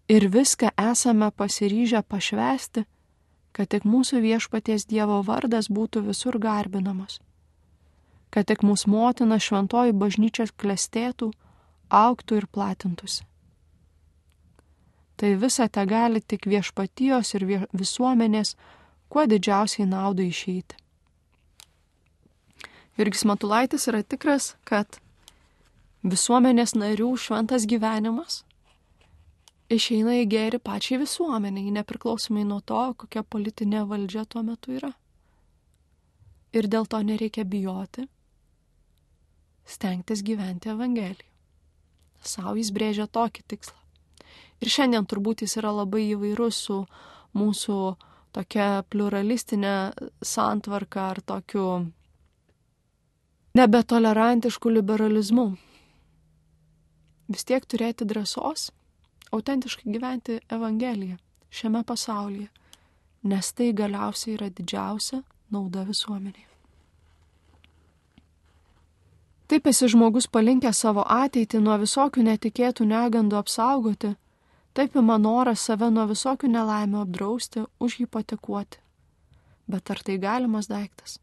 ir 0.09 0.29
viską 0.29 0.73
esame 0.91 1.31
pasiryžę 1.31 2.03
pašvesti, 2.09 2.87
kad 3.53 3.71
tik 3.71 3.85
mūsų 3.85 4.25
viešpaties 4.25 4.89
Dievo 4.89 5.21
vardas 5.23 5.69
būtų 5.71 6.07
visur 6.09 6.41
garbinamas 6.41 7.21
kad 8.35 8.49
tik 8.51 8.65
mūsų 8.67 8.91
motina 8.91 9.39
šventoji 9.39 9.95
bažnyčia 9.95 10.49
klestėtų, 10.59 11.31
auktų 11.95 12.41
ir 12.41 12.47
platintųsi. 12.51 13.23
Tai 15.15 15.31
visa 15.39 15.69
te 15.71 15.85
gali 15.87 16.19
tik 16.19 16.49
viešpatijos 16.51 17.31
ir 17.39 17.45
visuomenės 17.71 18.57
kuo 19.07 19.23
didžiausiai 19.31 19.87
naudai 19.87 20.27
išeiti. 20.33 20.81
Virgis 22.99 23.23
Matulaitis 23.27 23.87
yra 23.91 24.03
tikras, 24.03 24.57
kad 24.67 24.99
visuomenės 26.05 26.75
narių 26.77 27.15
šventas 27.17 27.65
gyvenimas 27.69 28.43
išeina 29.73 30.19
į 30.21 30.27
gerį 30.29 30.61
pačiai 30.65 31.01
visuomeniai, 31.03 31.73
nepriklausomai 31.79 32.45
nuo 32.45 32.61
to, 32.61 32.83
kokia 33.01 33.25
politinė 33.25 33.85
valdžia 33.89 34.25
tuo 34.29 34.43
metu 34.45 34.75
yra. 34.77 34.93
Ir 36.55 36.69
dėl 36.71 36.87
to 36.87 37.01
nereikia 37.03 37.45
bijoti, 37.45 38.07
stengtis 39.65 40.23
gyventi 40.23 40.71
Evangeliją. 40.71 41.31
Sau 42.25 42.55
jis 42.57 42.71
brėžia 42.73 43.09
tokį 43.11 43.43
tikslą. 43.49 43.77
Ir 44.65 44.71
šiandien 44.73 45.05
turbūt 45.05 45.43
jis 45.45 45.59
yra 45.61 45.75
labai 45.75 46.07
įvairus 46.15 46.61
su 46.69 46.79
mūsų 47.37 47.79
tokia 48.33 48.85
pluralistinė 48.89 49.75
santvarka 50.25 51.11
ar 51.11 51.21
tokiu 51.21 51.67
nebetolerantišku 53.59 54.73
liberalizmu. 54.73 55.53
Vis 57.29 57.45
tiek 57.49 57.65
turėti 57.65 58.05
drąsos 58.05 58.71
autentiškai 59.33 59.93
gyventi 59.93 60.41
Evangeliją 60.53 61.17
šiame 61.55 61.85
pasaulyje, 61.87 62.49
nes 63.31 63.53
tai 63.57 63.73
galiausiai 63.73 64.35
yra 64.37 64.51
didžiausia 64.51 65.23
nauda 65.55 65.85
visuomenėje. 65.89 66.51
Taip 69.49 69.67
esi 69.71 69.89
žmogus 69.93 70.27
palinkęs 70.35 70.79
savo 70.85 71.05
ateitį 71.17 71.61
nuo 71.65 71.77
visokių 71.81 72.25
netikėtų 72.29 72.87
negandų 72.89 73.37
apsaugoti, 73.41 74.15
taip 74.75 74.97
ima 74.97 75.19
noras 75.21 75.67
save 75.69 75.91
nuo 75.93 76.07
visokių 76.11 76.49
nelaimių 76.55 77.03
apdrausti, 77.05 77.67
užhipotekuoti. 77.81 78.81
Bet 79.69 79.93
ar 79.93 80.01
tai 80.05 80.17
galimas 80.19 80.69
daiktas? 80.69 81.19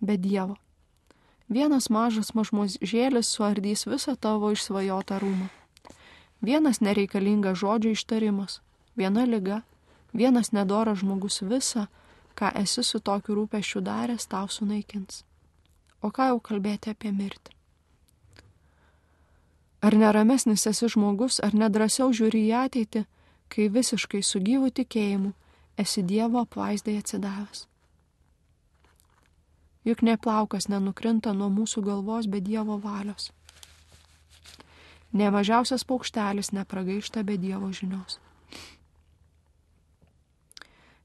Be 0.00 0.16
Dievo. 0.20 0.56
Vienas 1.48 1.90
mažas 1.90 2.32
mažmožėlis 2.34 3.28
suardys 3.30 3.86
visą 3.86 4.16
tavo 4.16 4.50
išsvajotą 4.54 5.20
rūmą. 5.22 5.46
Vienas 6.42 6.80
nereikalingas 6.80 7.60
žodžio 7.62 7.94
ištarimas, 7.94 8.60
viena 8.96 9.24
lyga, 9.24 9.62
vienas 10.12 10.52
nedoras 10.52 11.00
žmogus 11.04 11.40
visą, 11.42 11.86
ką 12.34 12.52
esi 12.62 12.82
su 12.82 13.00
tokiu 13.00 13.38
rūpešiu 13.38 13.80
daręs, 13.80 14.26
tau 14.26 14.48
sunaikins 14.48 15.24
o 16.06 16.12
ką 16.14 16.30
jau 16.30 16.40
kalbėti 16.40 16.92
apie 16.92 17.12
mirtį. 17.12 17.54
Ar 19.86 19.94
neramesnis 19.94 20.66
esi 20.70 20.88
žmogus, 20.90 21.38
ar 21.44 21.54
nedrasiau 21.54 22.12
žiūri 22.14 22.46
į 22.48 22.54
ateitį, 22.64 23.04
kai 23.52 23.68
visiškai 23.70 24.22
su 24.24 24.40
gyvu 24.42 24.72
tikėjimu 24.74 25.32
esi 25.78 26.02
Dievo 26.02 26.42
apvaizdai 26.42 26.96
atsidavęs. 27.02 27.66
Juk 29.86 30.02
neplaukas 30.02 30.66
nenukrinta 30.68 31.32
nuo 31.32 31.46
mūsų 31.54 31.82
galvos 31.86 32.26
be 32.26 32.40
Dievo 32.42 32.80
valios. 32.82 33.30
Ne 35.12 35.30
mažiausias 35.30 35.84
paukštelis 35.86 36.50
nepragaišta 36.52 37.22
be 37.22 37.36
Dievo 37.38 37.70
žinios. 37.72 38.18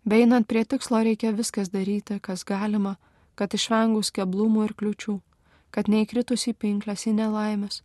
Beinant 0.04 0.48
prie 0.50 0.66
tikslo 0.66 1.04
reikia 1.06 1.30
viskas 1.38 1.70
daryti, 1.70 2.18
kas 2.20 2.42
galima, 2.44 2.96
kad 3.38 3.54
išvengus 3.54 4.10
keblumų 4.10 4.66
ir 4.66 4.74
kliučių, 4.74 5.20
kad 5.70 5.88
neįkritus 5.88 6.48
į 6.50 6.54
pinklės, 6.58 7.06
į 7.06 7.14
nelaimės, 7.20 7.84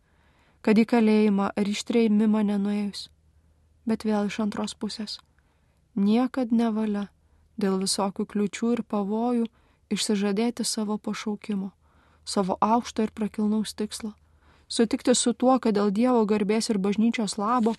kad 0.64 0.80
į 0.80 0.87
kalėjimą 0.88 1.50
ar 1.52 1.68
ištreimimą 1.68 2.42
nenuėjus. 2.48 3.11
Bet 3.85 4.09
vėl 4.09 4.32
iš 4.32 4.40
antros 4.46 4.72
pusės. 4.74 5.18
Niekad 5.94 6.56
nevalia 6.56 7.06
dėl 7.61 7.76
visokių 7.85 8.26
kliučių 8.32 8.72
ir 8.78 8.82
pavojų 8.88 9.46
išsižadėti 9.90 10.64
savo 10.64 10.99
pašaukimo, 10.99 11.70
savo 12.25 12.57
aukšto 12.61 13.07
ir 13.07 13.12
prakilnaus 13.14 13.75
tikslo, 13.75 14.12
sutikti 14.68 15.14
su 15.14 15.33
tuo, 15.33 15.59
kad 15.59 15.77
dėl 15.77 15.92
Dievo 15.94 16.25
garbės 16.27 16.70
ir 16.70 16.79
bažnyčios 16.79 17.38
labo 17.38 17.77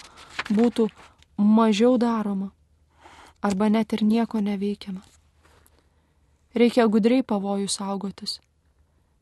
būtų 0.49 0.87
mažiau 1.37 1.97
daroma 1.97 2.51
arba 3.41 3.69
net 3.69 3.93
ir 3.93 4.03
nieko 4.03 4.41
neveikiama. 4.41 5.03
Reikia 6.57 6.87
gudriai 6.89 7.21
pavojų 7.21 7.67
saugotis. 7.69 8.39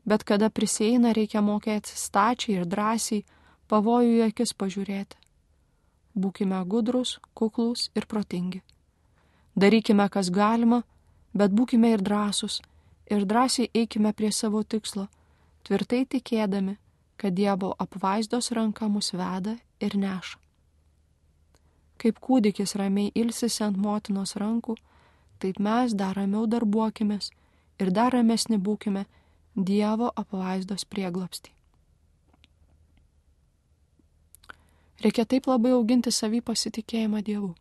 Bet 0.06 0.22
kada 0.24 0.48
prisieina, 0.48 1.12
reikia 1.12 1.42
mokėti 1.42 1.92
stačiai 1.92 2.60
ir 2.60 2.64
drąsiai 2.64 3.24
pavojų 3.68 4.14
į 4.20 4.22
akis 4.30 4.54
pažiūrėti. 4.54 5.18
Būkime 6.16 6.62
gudrus, 6.64 7.18
kuklus 7.34 7.90
ir 7.98 8.06
protingi. 8.06 8.62
Darykime, 9.56 10.06
kas 10.08 10.30
galima, 10.30 10.84
bet 11.34 11.52
būkime 11.52 11.92
ir 11.92 12.00
drąsus 12.00 12.62
ir 13.10 13.26
drąsiai 13.26 13.70
eikime 13.74 14.12
prie 14.12 14.32
savo 14.32 14.62
tikslo, 14.62 15.06
tvirtai 15.66 16.04
tikėdami, 16.06 16.76
kad 17.16 17.34
Dievo 17.34 17.72
apvaizdos 17.78 18.50
ranka 18.52 18.88
mus 18.88 19.12
veda 19.12 19.56
ir 19.80 19.96
neša. 19.96 20.38
Kaip 21.96 22.20
kūdikis 22.20 22.76
ramiai 22.76 23.12
ilsisi 23.14 23.64
ant 23.64 23.78
motinos 23.80 24.36
rankų, 24.36 24.76
taip 25.40 25.58
mes 25.58 25.94
dar 25.96 26.16
ramiau 26.16 26.44
darbuokimės 26.46 27.30
ir 27.80 27.90
dar 27.90 28.12
ramesni 28.12 28.58
būkime 28.58 29.06
Dievo 29.56 30.10
apvaizdos 30.12 30.84
prieglopstį. 30.84 31.52
Reikia 35.04 35.24
taip 35.28 35.48
labai 35.48 35.72
auginti 35.76 36.12
savį 36.12 36.42
pasitikėjimą 36.44 37.22
Dievu. 37.24 37.54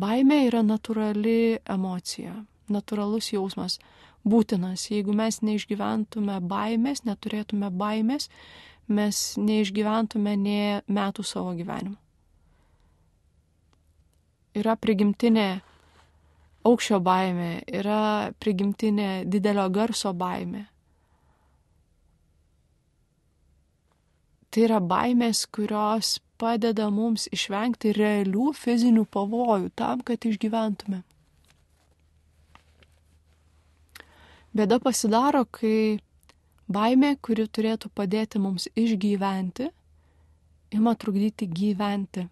Baimė 0.00 0.46
yra 0.46 0.60
natūrali 0.64 1.60
emocija, 1.68 2.34
natūralus 2.72 3.32
jausmas, 3.34 3.78
būtinas. 4.26 4.88
Jeigu 4.90 5.14
mes 5.16 5.40
neišgyventume 5.44 6.38
baimės, 6.50 7.04
neturėtume 7.08 7.70
baimės, 7.70 8.28
mes 8.88 9.22
neišgyventume 9.38 10.36
nie 10.36 10.80
metų 10.88 11.24
savo 11.26 11.54
gyvenimo. 11.58 11.98
Yra 14.58 14.74
prigimtinė 14.74 15.60
aukščio 16.66 16.98
baimė, 17.00 17.52
yra 17.70 18.32
prigimtinė 18.42 19.10
didelio 19.30 19.68
garso 19.72 20.12
baimė. 20.12 20.66
Tai 24.50 24.64
yra 24.66 24.80
baimės, 24.82 25.44
kurios 25.46 26.18
padeda 26.40 26.88
mums 26.90 27.28
išvengti 27.30 27.92
realių 27.94 28.50
fizinių 28.58 29.04
pavojų 29.14 29.70
tam, 29.78 30.02
kad 30.02 30.26
išgyventume. 30.26 31.04
Bėda 34.56 34.80
pasidaro, 34.82 35.44
kai 35.46 36.00
baimė, 36.70 37.14
kuri 37.22 37.46
turėtų 37.46 37.90
padėti 37.94 38.40
mums 38.42 38.66
išgyventi, 38.78 39.68
ima 40.74 40.94
trukdyti 40.98 41.46
gyventi. 41.46 42.26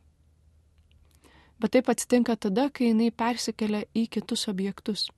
Bet 1.59 1.75
taip 1.75 1.91
atsitinka 1.91 2.37
tada, 2.39 2.69
kai 2.71 2.93
jinai 2.93 3.11
persikelia 3.11 3.85
į 3.95 4.07
kitus 4.15 4.47
objektus. 4.51 5.09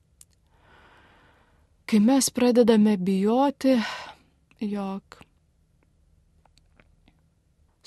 Kai 1.88 2.00
mes 2.00 2.30
pradedame 2.32 2.94
bijoti, 2.96 3.74
jog 4.64 5.20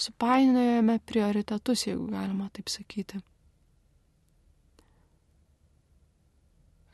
supainiojame 0.03 0.97
prioritetus, 1.05 1.85
jeigu 1.87 2.09
galima 2.11 2.49
taip 2.53 2.69
sakyti. 2.69 3.21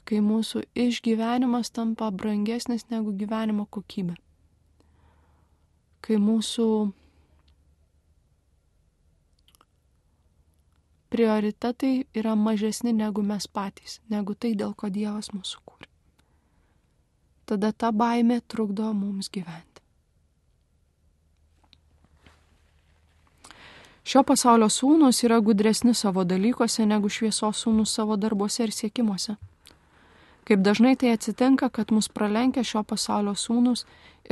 Kai 0.09 0.23
mūsų 0.25 0.63
išgyvenimas 0.73 1.69
tampa 1.69 2.09
brangesnis 2.09 2.87
negu 2.89 3.13
gyvenimo 3.13 3.67
kokybė. 3.69 4.15
Kai 6.01 6.17
mūsų 6.17 6.65
prioritetai 11.13 12.05
yra 12.17 12.35
mažesni 12.35 12.93
negu 12.93 13.21
mes 13.21 13.45
patys, 13.47 13.99
negu 14.09 14.33
tai, 14.33 14.53
dėl 14.57 14.73
ko 14.73 14.89
Dievas 14.93 15.29
mūsų 15.33 15.61
kūrė. 15.65 15.89
Tada 17.49 17.71
ta 17.73 17.91
baimė 17.91 18.41
trukdo 18.47 18.91
mums 18.93 19.29
gyventi. 19.33 19.81
Šio 24.09 24.23
pasaulio 24.25 24.69
sūnus 24.73 25.21
yra 25.25 25.37
gudresni 25.41 25.93
savo 25.93 26.23
dalykuose 26.25 26.85
negu 26.85 27.09
šviesos 27.13 27.65
sūnus 27.65 27.93
savo 27.93 28.17
darbuose 28.17 28.63
ir 28.65 28.73
siekimuose. 28.73 29.35
Kaip 30.49 30.63
dažnai 30.65 30.95
tai 30.97 31.11
atsitinka, 31.13 31.67
kad 31.69 31.91
mus 31.93 32.07
pralenkia 32.09 32.63
šio 32.65 32.81
pasaulio 32.81 33.35
sūnus 33.37 33.83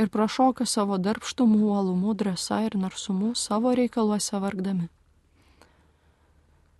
ir 0.02 0.08
prašoka 0.10 0.64
savo 0.66 0.96
darbštumų, 0.98 1.58
uolumų, 1.70 2.14
drąsa 2.18 2.58
ir 2.66 2.74
narsumu 2.74 3.36
savo 3.38 3.70
reikaluose 3.78 4.40
vargdami. 4.42 4.88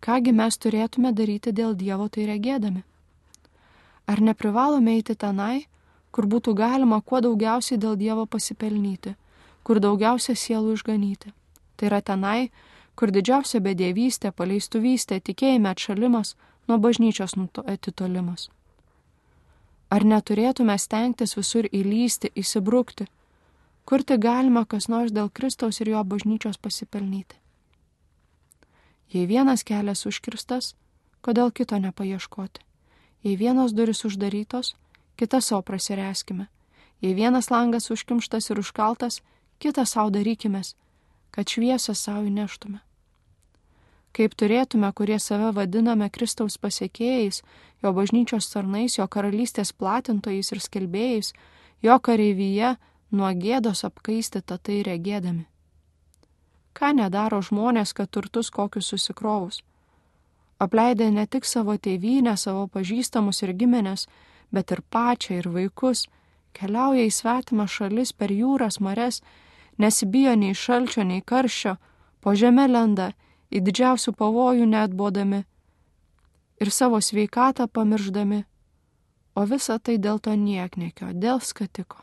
Kągi 0.03 0.34
mes 0.34 0.59
turėtume 0.59 1.14
daryti 1.14 1.55
dėl 1.55 1.78
Dievo 1.78 2.09
tai 2.11 2.26
regėdami? 2.32 2.82
Ar 4.11 4.24
neprivalome 4.30 4.99
eiti 4.99 5.14
tenai, 5.14 5.68
kur 6.11 6.26
būtų 6.26 6.59
galima 6.59 6.99
kuo 6.99 7.22
daugiausiai 7.22 7.78
dėl 7.78 7.95
Dievo 7.95 8.26
pasipelnyti, 8.26 9.14
kur 9.62 9.78
daugiausia 9.78 10.34
sielų 10.34 10.74
išganyti? 10.80 11.30
Tai 11.78 11.93
yra 11.93 12.03
tenai, 12.03 12.51
kur 12.99 13.14
didžiausia 13.14 13.62
bedėvystė, 13.62 14.34
paleistuvystė, 14.34 15.22
tikėjime 15.22 15.70
atšalimas, 15.70 16.34
nuo 16.66 16.82
bažnyčios 16.82 17.39
atitolimas. 17.66 18.51
Ar 19.89 20.05
neturėtume 20.05 20.76
stengtis 20.78 21.32
visur 21.39 21.68
įlysti, 21.72 22.30
įsibrukti, 22.36 23.07
kur 23.89 24.05
tik 24.05 24.20
galima 24.20 24.66
kas 24.68 24.89
nors 24.93 25.12
dėl 25.16 25.30
Kristaus 25.32 25.80
ir 25.80 25.95
jo 25.95 26.03
bažnyčios 26.05 26.61
pasipelnyti? 26.61 27.39
Jei 29.09 29.24
vienas 29.24 29.64
kelias 29.64 30.05
užkirstas, 30.05 30.74
kodėl 31.24 31.53
kito 31.53 31.78
nepaieškoti? 31.80 32.61
Jei 33.24 33.36
vienos 33.41 33.72
duris 33.72 34.05
uždarytos, 34.05 34.74
kitą 35.16 35.41
savo 35.41 35.62
prasireskime. 35.62 36.51
Jei 37.01 37.14
vienas 37.16 37.49
langas 37.51 37.89
užkimštas 37.91 38.51
ir 38.51 38.61
užkaltas, 38.61 39.22
kitą 39.59 39.86
savo 39.89 40.12
darykime, 40.12 40.61
kad 41.32 41.49
šviesą 41.49 41.97
savo 41.97 42.28
įneštume 42.28 42.84
kaip 44.16 44.34
turėtume, 44.34 44.90
kurie 44.92 45.18
save 45.20 45.52
vadiname 45.56 46.09
Kristaus 46.11 46.59
pasiekėjais, 46.59 47.42
jo 47.82 47.92
bažnyčios 47.94 48.50
tarnais, 48.52 48.98
jo 48.98 49.06
karalystės 49.06 49.72
platintojais 49.72 50.52
ir 50.52 50.61
skelbėjais, 50.64 51.32
jo 51.82 51.98
kareivyje 51.98 52.74
nuo 53.11 53.30
gėdos 53.32 53.84
apkaistyta 53.88 54.59
tai 54.59 54.82
regėdami. 54.86 55.46
Ką 56.78 56.92
nedaro 56.94 57.40
žmonės, 57.42 57.92
kad 57.92 58.11
turtus 58.11 58.50
kokius 58.54 58.90
susikrovus? 58.92 59.62
Apleidę 60.59 61.11
ne 61.11 61.26
tik 61.26 61.46
savo 61.46 61.76
tėvynę, 61.78 62.36
savo 62.36 62.66
pažįstamus 62.66 63.42
ir 63.42 63.54
gimenės, 63.54 64.06
bet 64.50 64.72
ir 64.74 64.82
pačią 64.90 65.38
ir 65.38 65.48
vaikus, 65.54 66.06
keliauja 66.54 67.06
į 67.06 67.12
svetimą 67.14 67.66
šalis 67.70 68.12
per 68.12 68.32
jūras, 68.34 68.80
mares, 68.80 69.22
nesibijo 69.78 70.34
nei 70.34 70.54
šalčio, 70.54 71.04
nei 71.06 71.22
karščio, 71.22 71.76
po 72.20 72.34
žemę 72.34 72.66
lenda 72.66 73.12
į 73.49 73.62
didžiausių 73.64 74.12
pavojų 74.16 74.66
net 74.68 74.94
bodami 74.96 75.44
ir 76.61 76.70
savo 76.74 77.01
sveikatą 77.01 77.68
pamirždami, 77.68 78.44
o 79.34 79.44
visa 79.46 79.78
tai 79.78 79.96
dėl 79.99 80.18
to 80.18 80.34
nieknekio, 80.34 81.12
dėl 81.14 81.40
skatiko. 81.40 82.03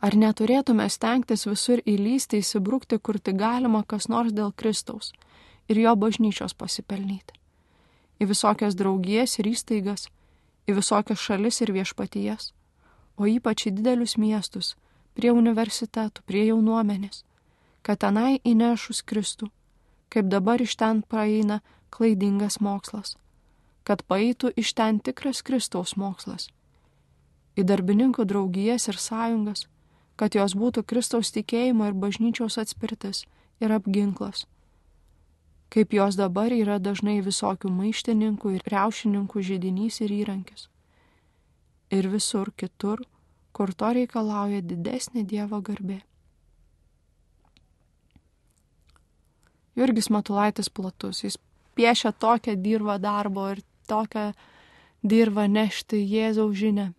Ar 0.00 0.16
neturėtume 0.16 0.86
stengtis 0.88 1.44
visur 1.44 1.82
įlysti, 1.84 2.40
įsibrukti, 2.40 2.96
kur 2.98 3.18
tik 3.20 3.36
galima 3.36 3.82
kas 3.84 4.08
nors 4.08 4.32
dėl 4.32 4.54
Kristaus 4.56 5.12
ir 5.68 5.82
jo 5.82 5.92
bažnyčios 5.96 6.56
pasipelnyti? 6.56 7.36
Į 8.20 8.30
visokias 8.32 8.76
draugijas 8.76 9.36
ir 9.38 9.50
įstaigas, 9.52 10.08
į 10.64 10.78
visokias 10.80 11.20
šalis 11.20 11.60
ir 11.60 11.72
viešpatijas, 11.76 12.54
o 13.20 13.28
ypač 13.28 13.68
į 13.68 13.76
didelius 13.76 14.16
miestus, 14.16 14.76
prie 15.12 15.32
universitetų, 15.36 16.24
prie 16.24 16.46
jaunuomenės 16.48 17.24
kad 17.82 18.00
tenai 18.04 18.40
įnešus 18.44 19.02
Kristų, 19.06 19.50
kaip 20.12 20.28
dabar 20.28 20.60
iš 20.60 20.76
ten 20.76 21.02
praeina 21.02 21.60
klaidingas 21.90 22.60
mokslas, 22.60 23.16
kad 23.84 24.04
paeitų 24.06 24.52
iš 24.60 24.74
ten 24.78 25.00
tikras 25.00 25.42
Kristaus 25.42 25.96
mokslas, 25.96 26.48
į 27.56 27.66
darbininkų 27.66 28.26
draugijas 28.28 28.88
ir 28.88 28.98
sąjungas, 29.00 29.66
kad 30.20 30.36
jos 30.36 30.54
būtų 30.54 30.84
Kristaus 30.84 31.32
tikėjimo 31.32 31.88
ir 31.88 31.96
bažnyčios 31.96 32.58
atspirtis 32.60 33.24
ir 33.60 33.72
apginklas, 33.72 34.44
kaip 35.70 35.94
jos 35.94 36.18
dabar 36.18 36.52
yra 36.52 36.78
dažnai 36.82 37.20
visokių 37.24 37.70
maištininkų 37.72 38.56
ir 38.58 38.68
reušininkų 38.74 39.46
žydinys 39.48 40.00
ir 40.04 40.12
įrankis. 40.20 40.68
Ir 41.90 42.06
visur 42.10 42.52
kitur, 42.54 43.02
kur 43.52 43.72
to 43.74 43.90
reikalauja 43.96 44.62
didesnė 44.62 45.24
Dievo 45.26 45.58
garbė. 45.62 46.02
Jurgis 49.80 50.10
Matulaitis 50.12 50.68
platus. 50.68 51.22
Jis 51.24 51.38
piešia 51.74 52.12
tokią 52.12 52.56
dirbą 52.60 52.98
darbo 53.00 53.48
ir 53.50 53.62
tokią 53.88 54.32
dirbą 55.02 55.46
nešti 55.48 56.02
Jėzaus 56.04 56.56
žinę. 56.60 56.90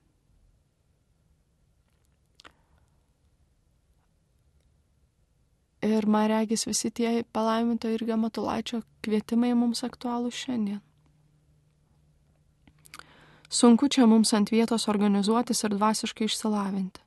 Ir 5.81 6.05
man 6.05 6.27
regis 6.29 6.65
visi 6.69 6.91
tie 6.93 7.23
palaiminto 7.33 7.89
irgi 7.89 8.17
Matulaičio 8.17 8.81
kvietimai 9.05 9.53
mums 9.57 9.81
aktualūs 9.85 10.37
šiandien. 10.45 10.81
Sunku 13.49 13.89
čia 13.93 14.05
mums 14.07 14.33
ant 14.33 14.53
vietos 14.53 14.87
organizuotis 14.87 15.63
ir 15.65 15.75
dvasiškai 15.75 16.29
išsilavinti. 16.29 17.01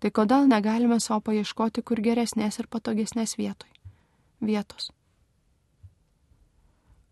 Tai 0.00 0.10
kodėl 0.10 0.48
negalime 0.48 1.00
savo 1.00 1.20
paieškoti 1.28 1.82
kur 1.82 2.00
geresnės 2.04 2.60
ir 2.60 2.68
patogesnės 2.68 3.36
vietoj? 3.40 3.72
vietos? 4.42 4.90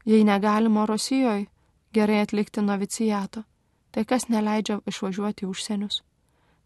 Jei 0.04 0.24
negalima 0.24 0.86
Rusijoje 0.86 1.46
gerai 1.92 2.20
atlikti 2.20 2.62
novicijato, 2.62 3.42
tai 3.90 4.04
kas 4.04 4.28
neleidžia 4.28 4.80
išvažiuoti 4.86 5.46
užsienius? 5.46 6.00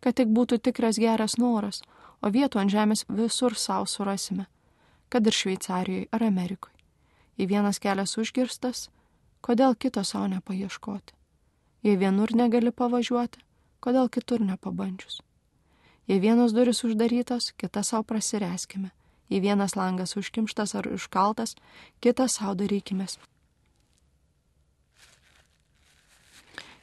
Kad 0.01 0.15
tik 0.21 0.29
būtų 0.29 0.61
tikras 0.63 1.01
geras 1.03 1.35
noras, 1.39 1.83
o 2.23 2.31
vietų 2.31 2.61
ant 2.61 2.71
žemės 2.71 3.05
visur 3.09 3.57
savo 3.59 3.87
surasime, 3.91 4.47
kad 5.09 5.27
ir 5.27 5.35
Šveicarijoje 5.35 6.09
ar 6.13 6.23
Amerikoje. 6.23 6.75
Jei 7.37 7.51
vienas 7.51 7.81
kelias 7.83 8.15
užgirstas, 8.19 8.89
kodėl 9.41 9.75
kito 9.75 10.05
savo 10.05 10.29
nepaieškoti? 10.31 11.15
Jei 11.83 11.97
vienur 11.99 12.31
negali 12.37 12.71
pavažiuoti, 12.71 13.43
kodėl 13.81 14.09
kitur 14.09 14.45
nepabandžius? 14.47 15.23
Jei 16.07 16.21
vienos 16.21 16.53
duris 16.53 16.85
uždarytos, 16.85 17.53
kitą 17.59 17.83
savo 17.83 18.05
prasireskime 18.05 18.93
Jei 19.33 19.41
vienas 19.41 19.77
langas 19.77 20.17
užkimštas 20.21 20.75
ar 20.75 20.89
užkaltas, 20.93 21.57
kitą 22.05 22.29
savo 22.29 22.55
darykimės. 22.61 23.19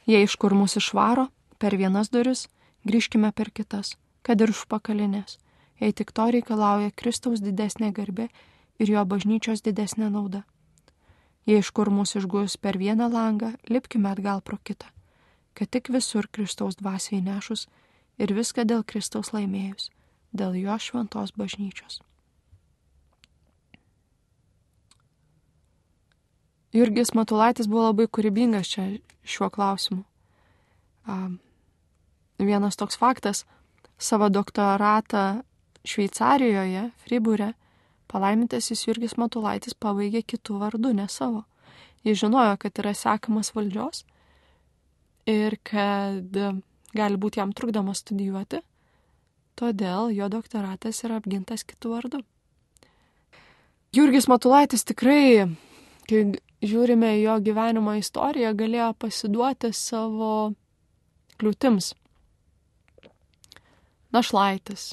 Jei 0.06 0.24
iš 0.26 0.34
kur 0.34 0.54
mūsų 0.58 0.82
išvaro, 0.82 1.28
per 1.62 1.76
vienas 1.78 2.10
duris, 2.10 2.48
grįžkime 2.82 3.30
per 3.32 3.52
kitas, 3.54 3.94
kad 4.26 4.40
ir 4.42 4.50
už 4.50 4.64
pakalinės, 4.66 5.38
jei 5.78 5.94
tik 5.94 6.10
to 6.10 6.26
reikalauja 6.34 6.90
Kristaus 6.90 7.42
didesnė 7.42 7.92
garbė 7.94 8.26
ir 8.82 8.90
jo 8.90 9.04
bažnyčios 9.06 9.62
didesnė 9.62 10.10
nauda. 10.10 10.42
Jei 11.46 11.62
iš 11.62 11.70
kur 11.74 11.90
mūsų 11.90 12.22
išgus 12.22 12.58
per 12.58 12.78
vieną 12.78 13.08
langą, 13.10 13.54
lipkime 13.70 14.10
atgal 14.10 14.42
pro 14.42 14.58
kitą, 14.58 14.90
kad 15.54 15.70
tik 15.70 15.90
visur 15.94 16.26
Kristaus 16.30 16.78
dvasiai 16.78 17.22
nešus 17.22 17.68
ir 18.18 18.34
viską 18.34 18.66
dėl 18.66 18.82
Kristaus 18.86 19.32
laimėjus, 19.34 19.90
dėl 20.34 20.58
jo 20.58 20.78
šventos 20.78 21.34
bažnyčios. 21.38 22.02
Jurgis 26.72 27.12
Matulaitis 27.12 27.68
buvo 27.68 27.90
labai 27.90 28.06
kūrybingas 28.08 28.70
čia 28.72 28.86
šiuo 29.28 29.50
klausimu. 29.52 30.04
Vienas 32.40 32.78
toks 32.80 32.96
faktas- 32.96 33.44
savo 34.08 34.28
doktoratą 34.28 35.42
Šveicarijoje, 35.84 36.90
Fribūre, 37.04 37.52
palaimintasis 38.08 38.86
Jurgis 38.86 39.18
Matulaitis 39.18 39.74
pabaigė 39.74 40.22
kitų 40.24 40.58
vardų, 40.62 40.94
ne 40.94 41.08
savo. 41.08 41.44
Jis 42.04 42.18
žinojo, 42.18 42.56
kad 42.58 42.72
yra 42.72 42.94
sekamas 42.94 43.52
valdžios 43.52 44.04
ir 45.26 45.58
kad 45.62 46.32
gali 46.94 47.16
būti 47.16 47.38
jam 47.38 47.52
trukdoma 47.52 47.94
studijuoti, 47.94 48.62
todėl 49.56 50.10
jo 50.16 50.28
doktoratas 50.28 51.04
yra 51.04 51.20
apgintas 51.20 51.64
kitų 51.64 51.92
vardų. 51.96 52.22
Jurgis 53.92 54.26
Matulaitis 54.26 54.84
tikrai, 54.84 55.54
kai 56.08 56.24
žiūrime 56.62 57.10
jo 57.20 57.38
gyvenimo 57.42 57.94
istoriją, 57.98 58.52
galėjo 58.54 58.92
pasiduoti 58.98 59.72
savo 59.74 60.52
kliūtims. 61.40 61.92
Našlaitis, 64.12 64.92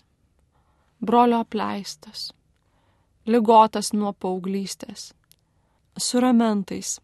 brolio 1.03 1.41
apleistas, 1.43 2.29
lygotas 3.27 3.91
nuo 3.93 4.13
paauglystės, 4.15 5.11
su 5.99 6.23
ramentais. 6.23 6.97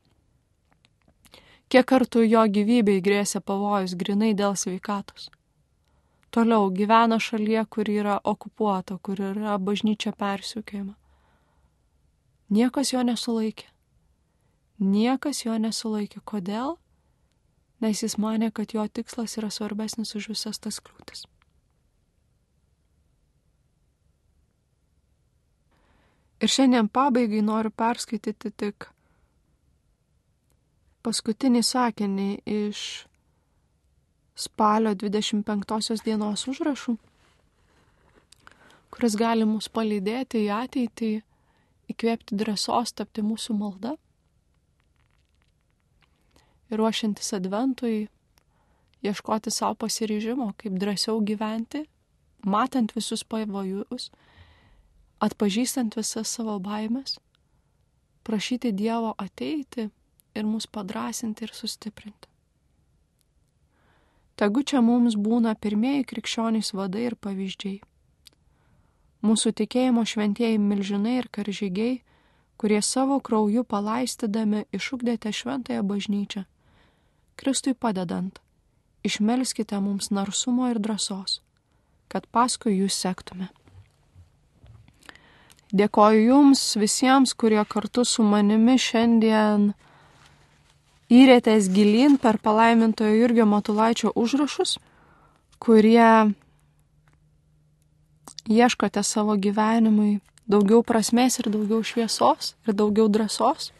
Kiek 1.69 1.85
kartų 1.89 2.23
jo 2.23 2.45
gyvybei 2.57 3.01
grėsė 3.03 3.41
pavojus 3.41 3.97
grinai 3.99 4.33
dėl 4.37 4.55
sveikatos. 4.55 5.29
Toliau 6.31 6.69
gyvena 6.71 7.19
šalyje, 7.19 7.65
kur 7.69 7.89
yra 7.89 8.17
okupuota, 8.23 8.97
kur 9.01 9.19
yra 9.31 9.57
bažnyčia 9.57 10.11
persiūkėjama. 10.15 10.95
Niekas 12.55 12.91
jo 12.93 13.01
nesulaikė. 13.07 13.74
Niekas 14.79 15.45
jo 15.45 15.55
nesulaikė. 15.59 16.19
Kodėl? 16.27 16.75
Nes 17.83 18.01
jis 18.03 18.17
mane, 18.19 18.51
kad 18.51 18.73
jo 18.75 18.83
tikslas 18.87 19.37
yra 19.39 19.49
svarbesnis 19.51 20.15
už 20.15 20.29
visas 20.33 20.59
tas 20.59 20.81
kliūtis. 20.83 21.25
Ir 26.43 26.51
šiandien 26.51 26.89
pabaigai 26.91 27.41
noriu 27.41 27.71
perskaityti 27.71 28.51
tik 28.51 28.89
paskutinį 31.05 31.61
sakinį 31.63 32.29
iš 32.51 32.79
spalio 34.35 34.91
25 34.99 36.03
dienos 36.03 36.43
užrašų, 36.51 36.97
kuris 38.91 39.15
gali 39.15 39.47
mus 39.47 39.69
palydėti 39.71 40.43
į 40.43 40.51
ateitį, 40.57 41.11
įkvėpti 41.93 42.35
drąsos 42.35 42.91
tapti 42.99 43.23
mūsų 43.23 43.55
malda 43.55 43.95
ir 46.71 46.77
ruošiantis 46.81 47.33
adventui, 47.33 48.07
ieškoti 49.05 49.51
savo 49.51 49.75
pasiryžimo, 49.75 50.53
kaip 50.57 50.77
drąsiau 50.81 51.21
gyventi, 51.21 51.85
matant 52.45 52.93
visus 52.95 53.23
pavojus, 53.23 54.09
atpažįstant 55.21 55.97
visas 55.97 56.29
savo 56.29 56.57
baimės, 56.59 57.19
prašyti 58.25 58.73
Dievo 58.73 59.13
ateiti 59.17 59.89
ir 60.35 60.45
mus 60.45 60.65
padrasinti 60.67 61.45
ir 61.45 61.53
sustiprinti. 61.53 62.29
Tegu 64.35 64.65
čia 64.67 64.81
mums 64.83 65.15
būna 65.15 65.53
pirmieji 65.55 66.03
krikščionys 66.09 66.73
vadai 66.75 67.05
ir 67.07 67.15
pavyzdžiai. 67.15 67.77
Mūsų 69.25 69.53
tikėjimo 69.61 70.03
šventieji 70.05 70.59
milžinai 70.59 71.15
ir 71.21 71.29
karžygiai, 71.31 72.01
kurie 72.59 72.81
savo 72.83 73.21
krauju 73.23 73.63
palaistydami 73.63 74.65
išugdėte 74.75 75.31
šventąją 75.31 75.85
bažnyčią 75.87 76.43
Kristui 77.35 77.73
padedant, 77.73 78.39
išmelskite 79.03 79.79
mums 79.79 80.09
narsumo 80.09 80.69
ir 80.71 80.79
drąsos, 80.79 81.41
kad 82.07 82.25
paskui 82.31 82.77
jūs 82.79 82.95
sektume. 82.95 83.49
Dėkoju 85.75 86.21
Jums 86.29 86.61
visiems, 86.79 87.33
kurie 87.35 87.59
kartu 87.67 88.05
su 88.07 88.23
manimi 88.23 88.77
šiandien 88.79 89.73
įrėtės 91.11 91.67
gilin 91.73 92.15
per 92.21 92.39
palaimintojo 92.39 93.17
Jurgio 93.17 93.45
Matulaičio 93.49 94.13
užrašus, 94.15 94.77
kurie 95.59 96.31
ieškote 98.47 99.03
savo 99.03 99.35
gyvenimui 99.35 100.19
daugiau 100.47 100.83
prasmės 100.85 101.39
ir 101.41 101.49
daugiau 101.49 101.83
šviesos 101.83 102.53
ir 102.67 102.77
daugiau 102.77 103.09
drąsos. 103.09 103.71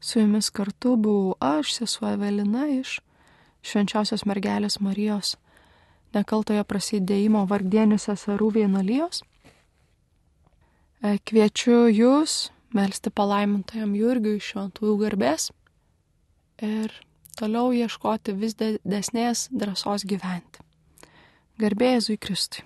Su 0.00 0.20
jumis 0.20 0.50
kartu 0.54 0.96
buvau 0.96 1.34
aš, 1.42 1.72
sesuo 1.80 2.12
Evelina 2.12 2.68
iš 2.70 3.00
švenčiausios 3.66 4.24
mergelės 4.28 4.78
Marijos 4.80 5.34
nekaltojo 6.14 6.62
prasidėjimo 6.64 7.42
vargdienių 7.50 7.98
seserų 8.00 8.52
vienuolijos. 8.60 9.24
E, 11.02 11.18
kviečiu 11.26 11.88
jūs 11.90 12.48
melstį 12.74 13.12
palaimintajam 13.14 13.94
Jurgiui 13.98 14.38
šventųjų 14.42 14.96
garbės 15.02 15.50
ir 16.64 16.94
toliau 17.38 17.74
ieškoti 17.74 18.34
vis 18.38 18.56
didesnės 18.58 19.48
drąsos 19.50 20.06
gyventi. 20.08 20.64
Garbėjai 21.58 21.98
Jėzui 21.98 22.18
Kristui. 22.22 22.64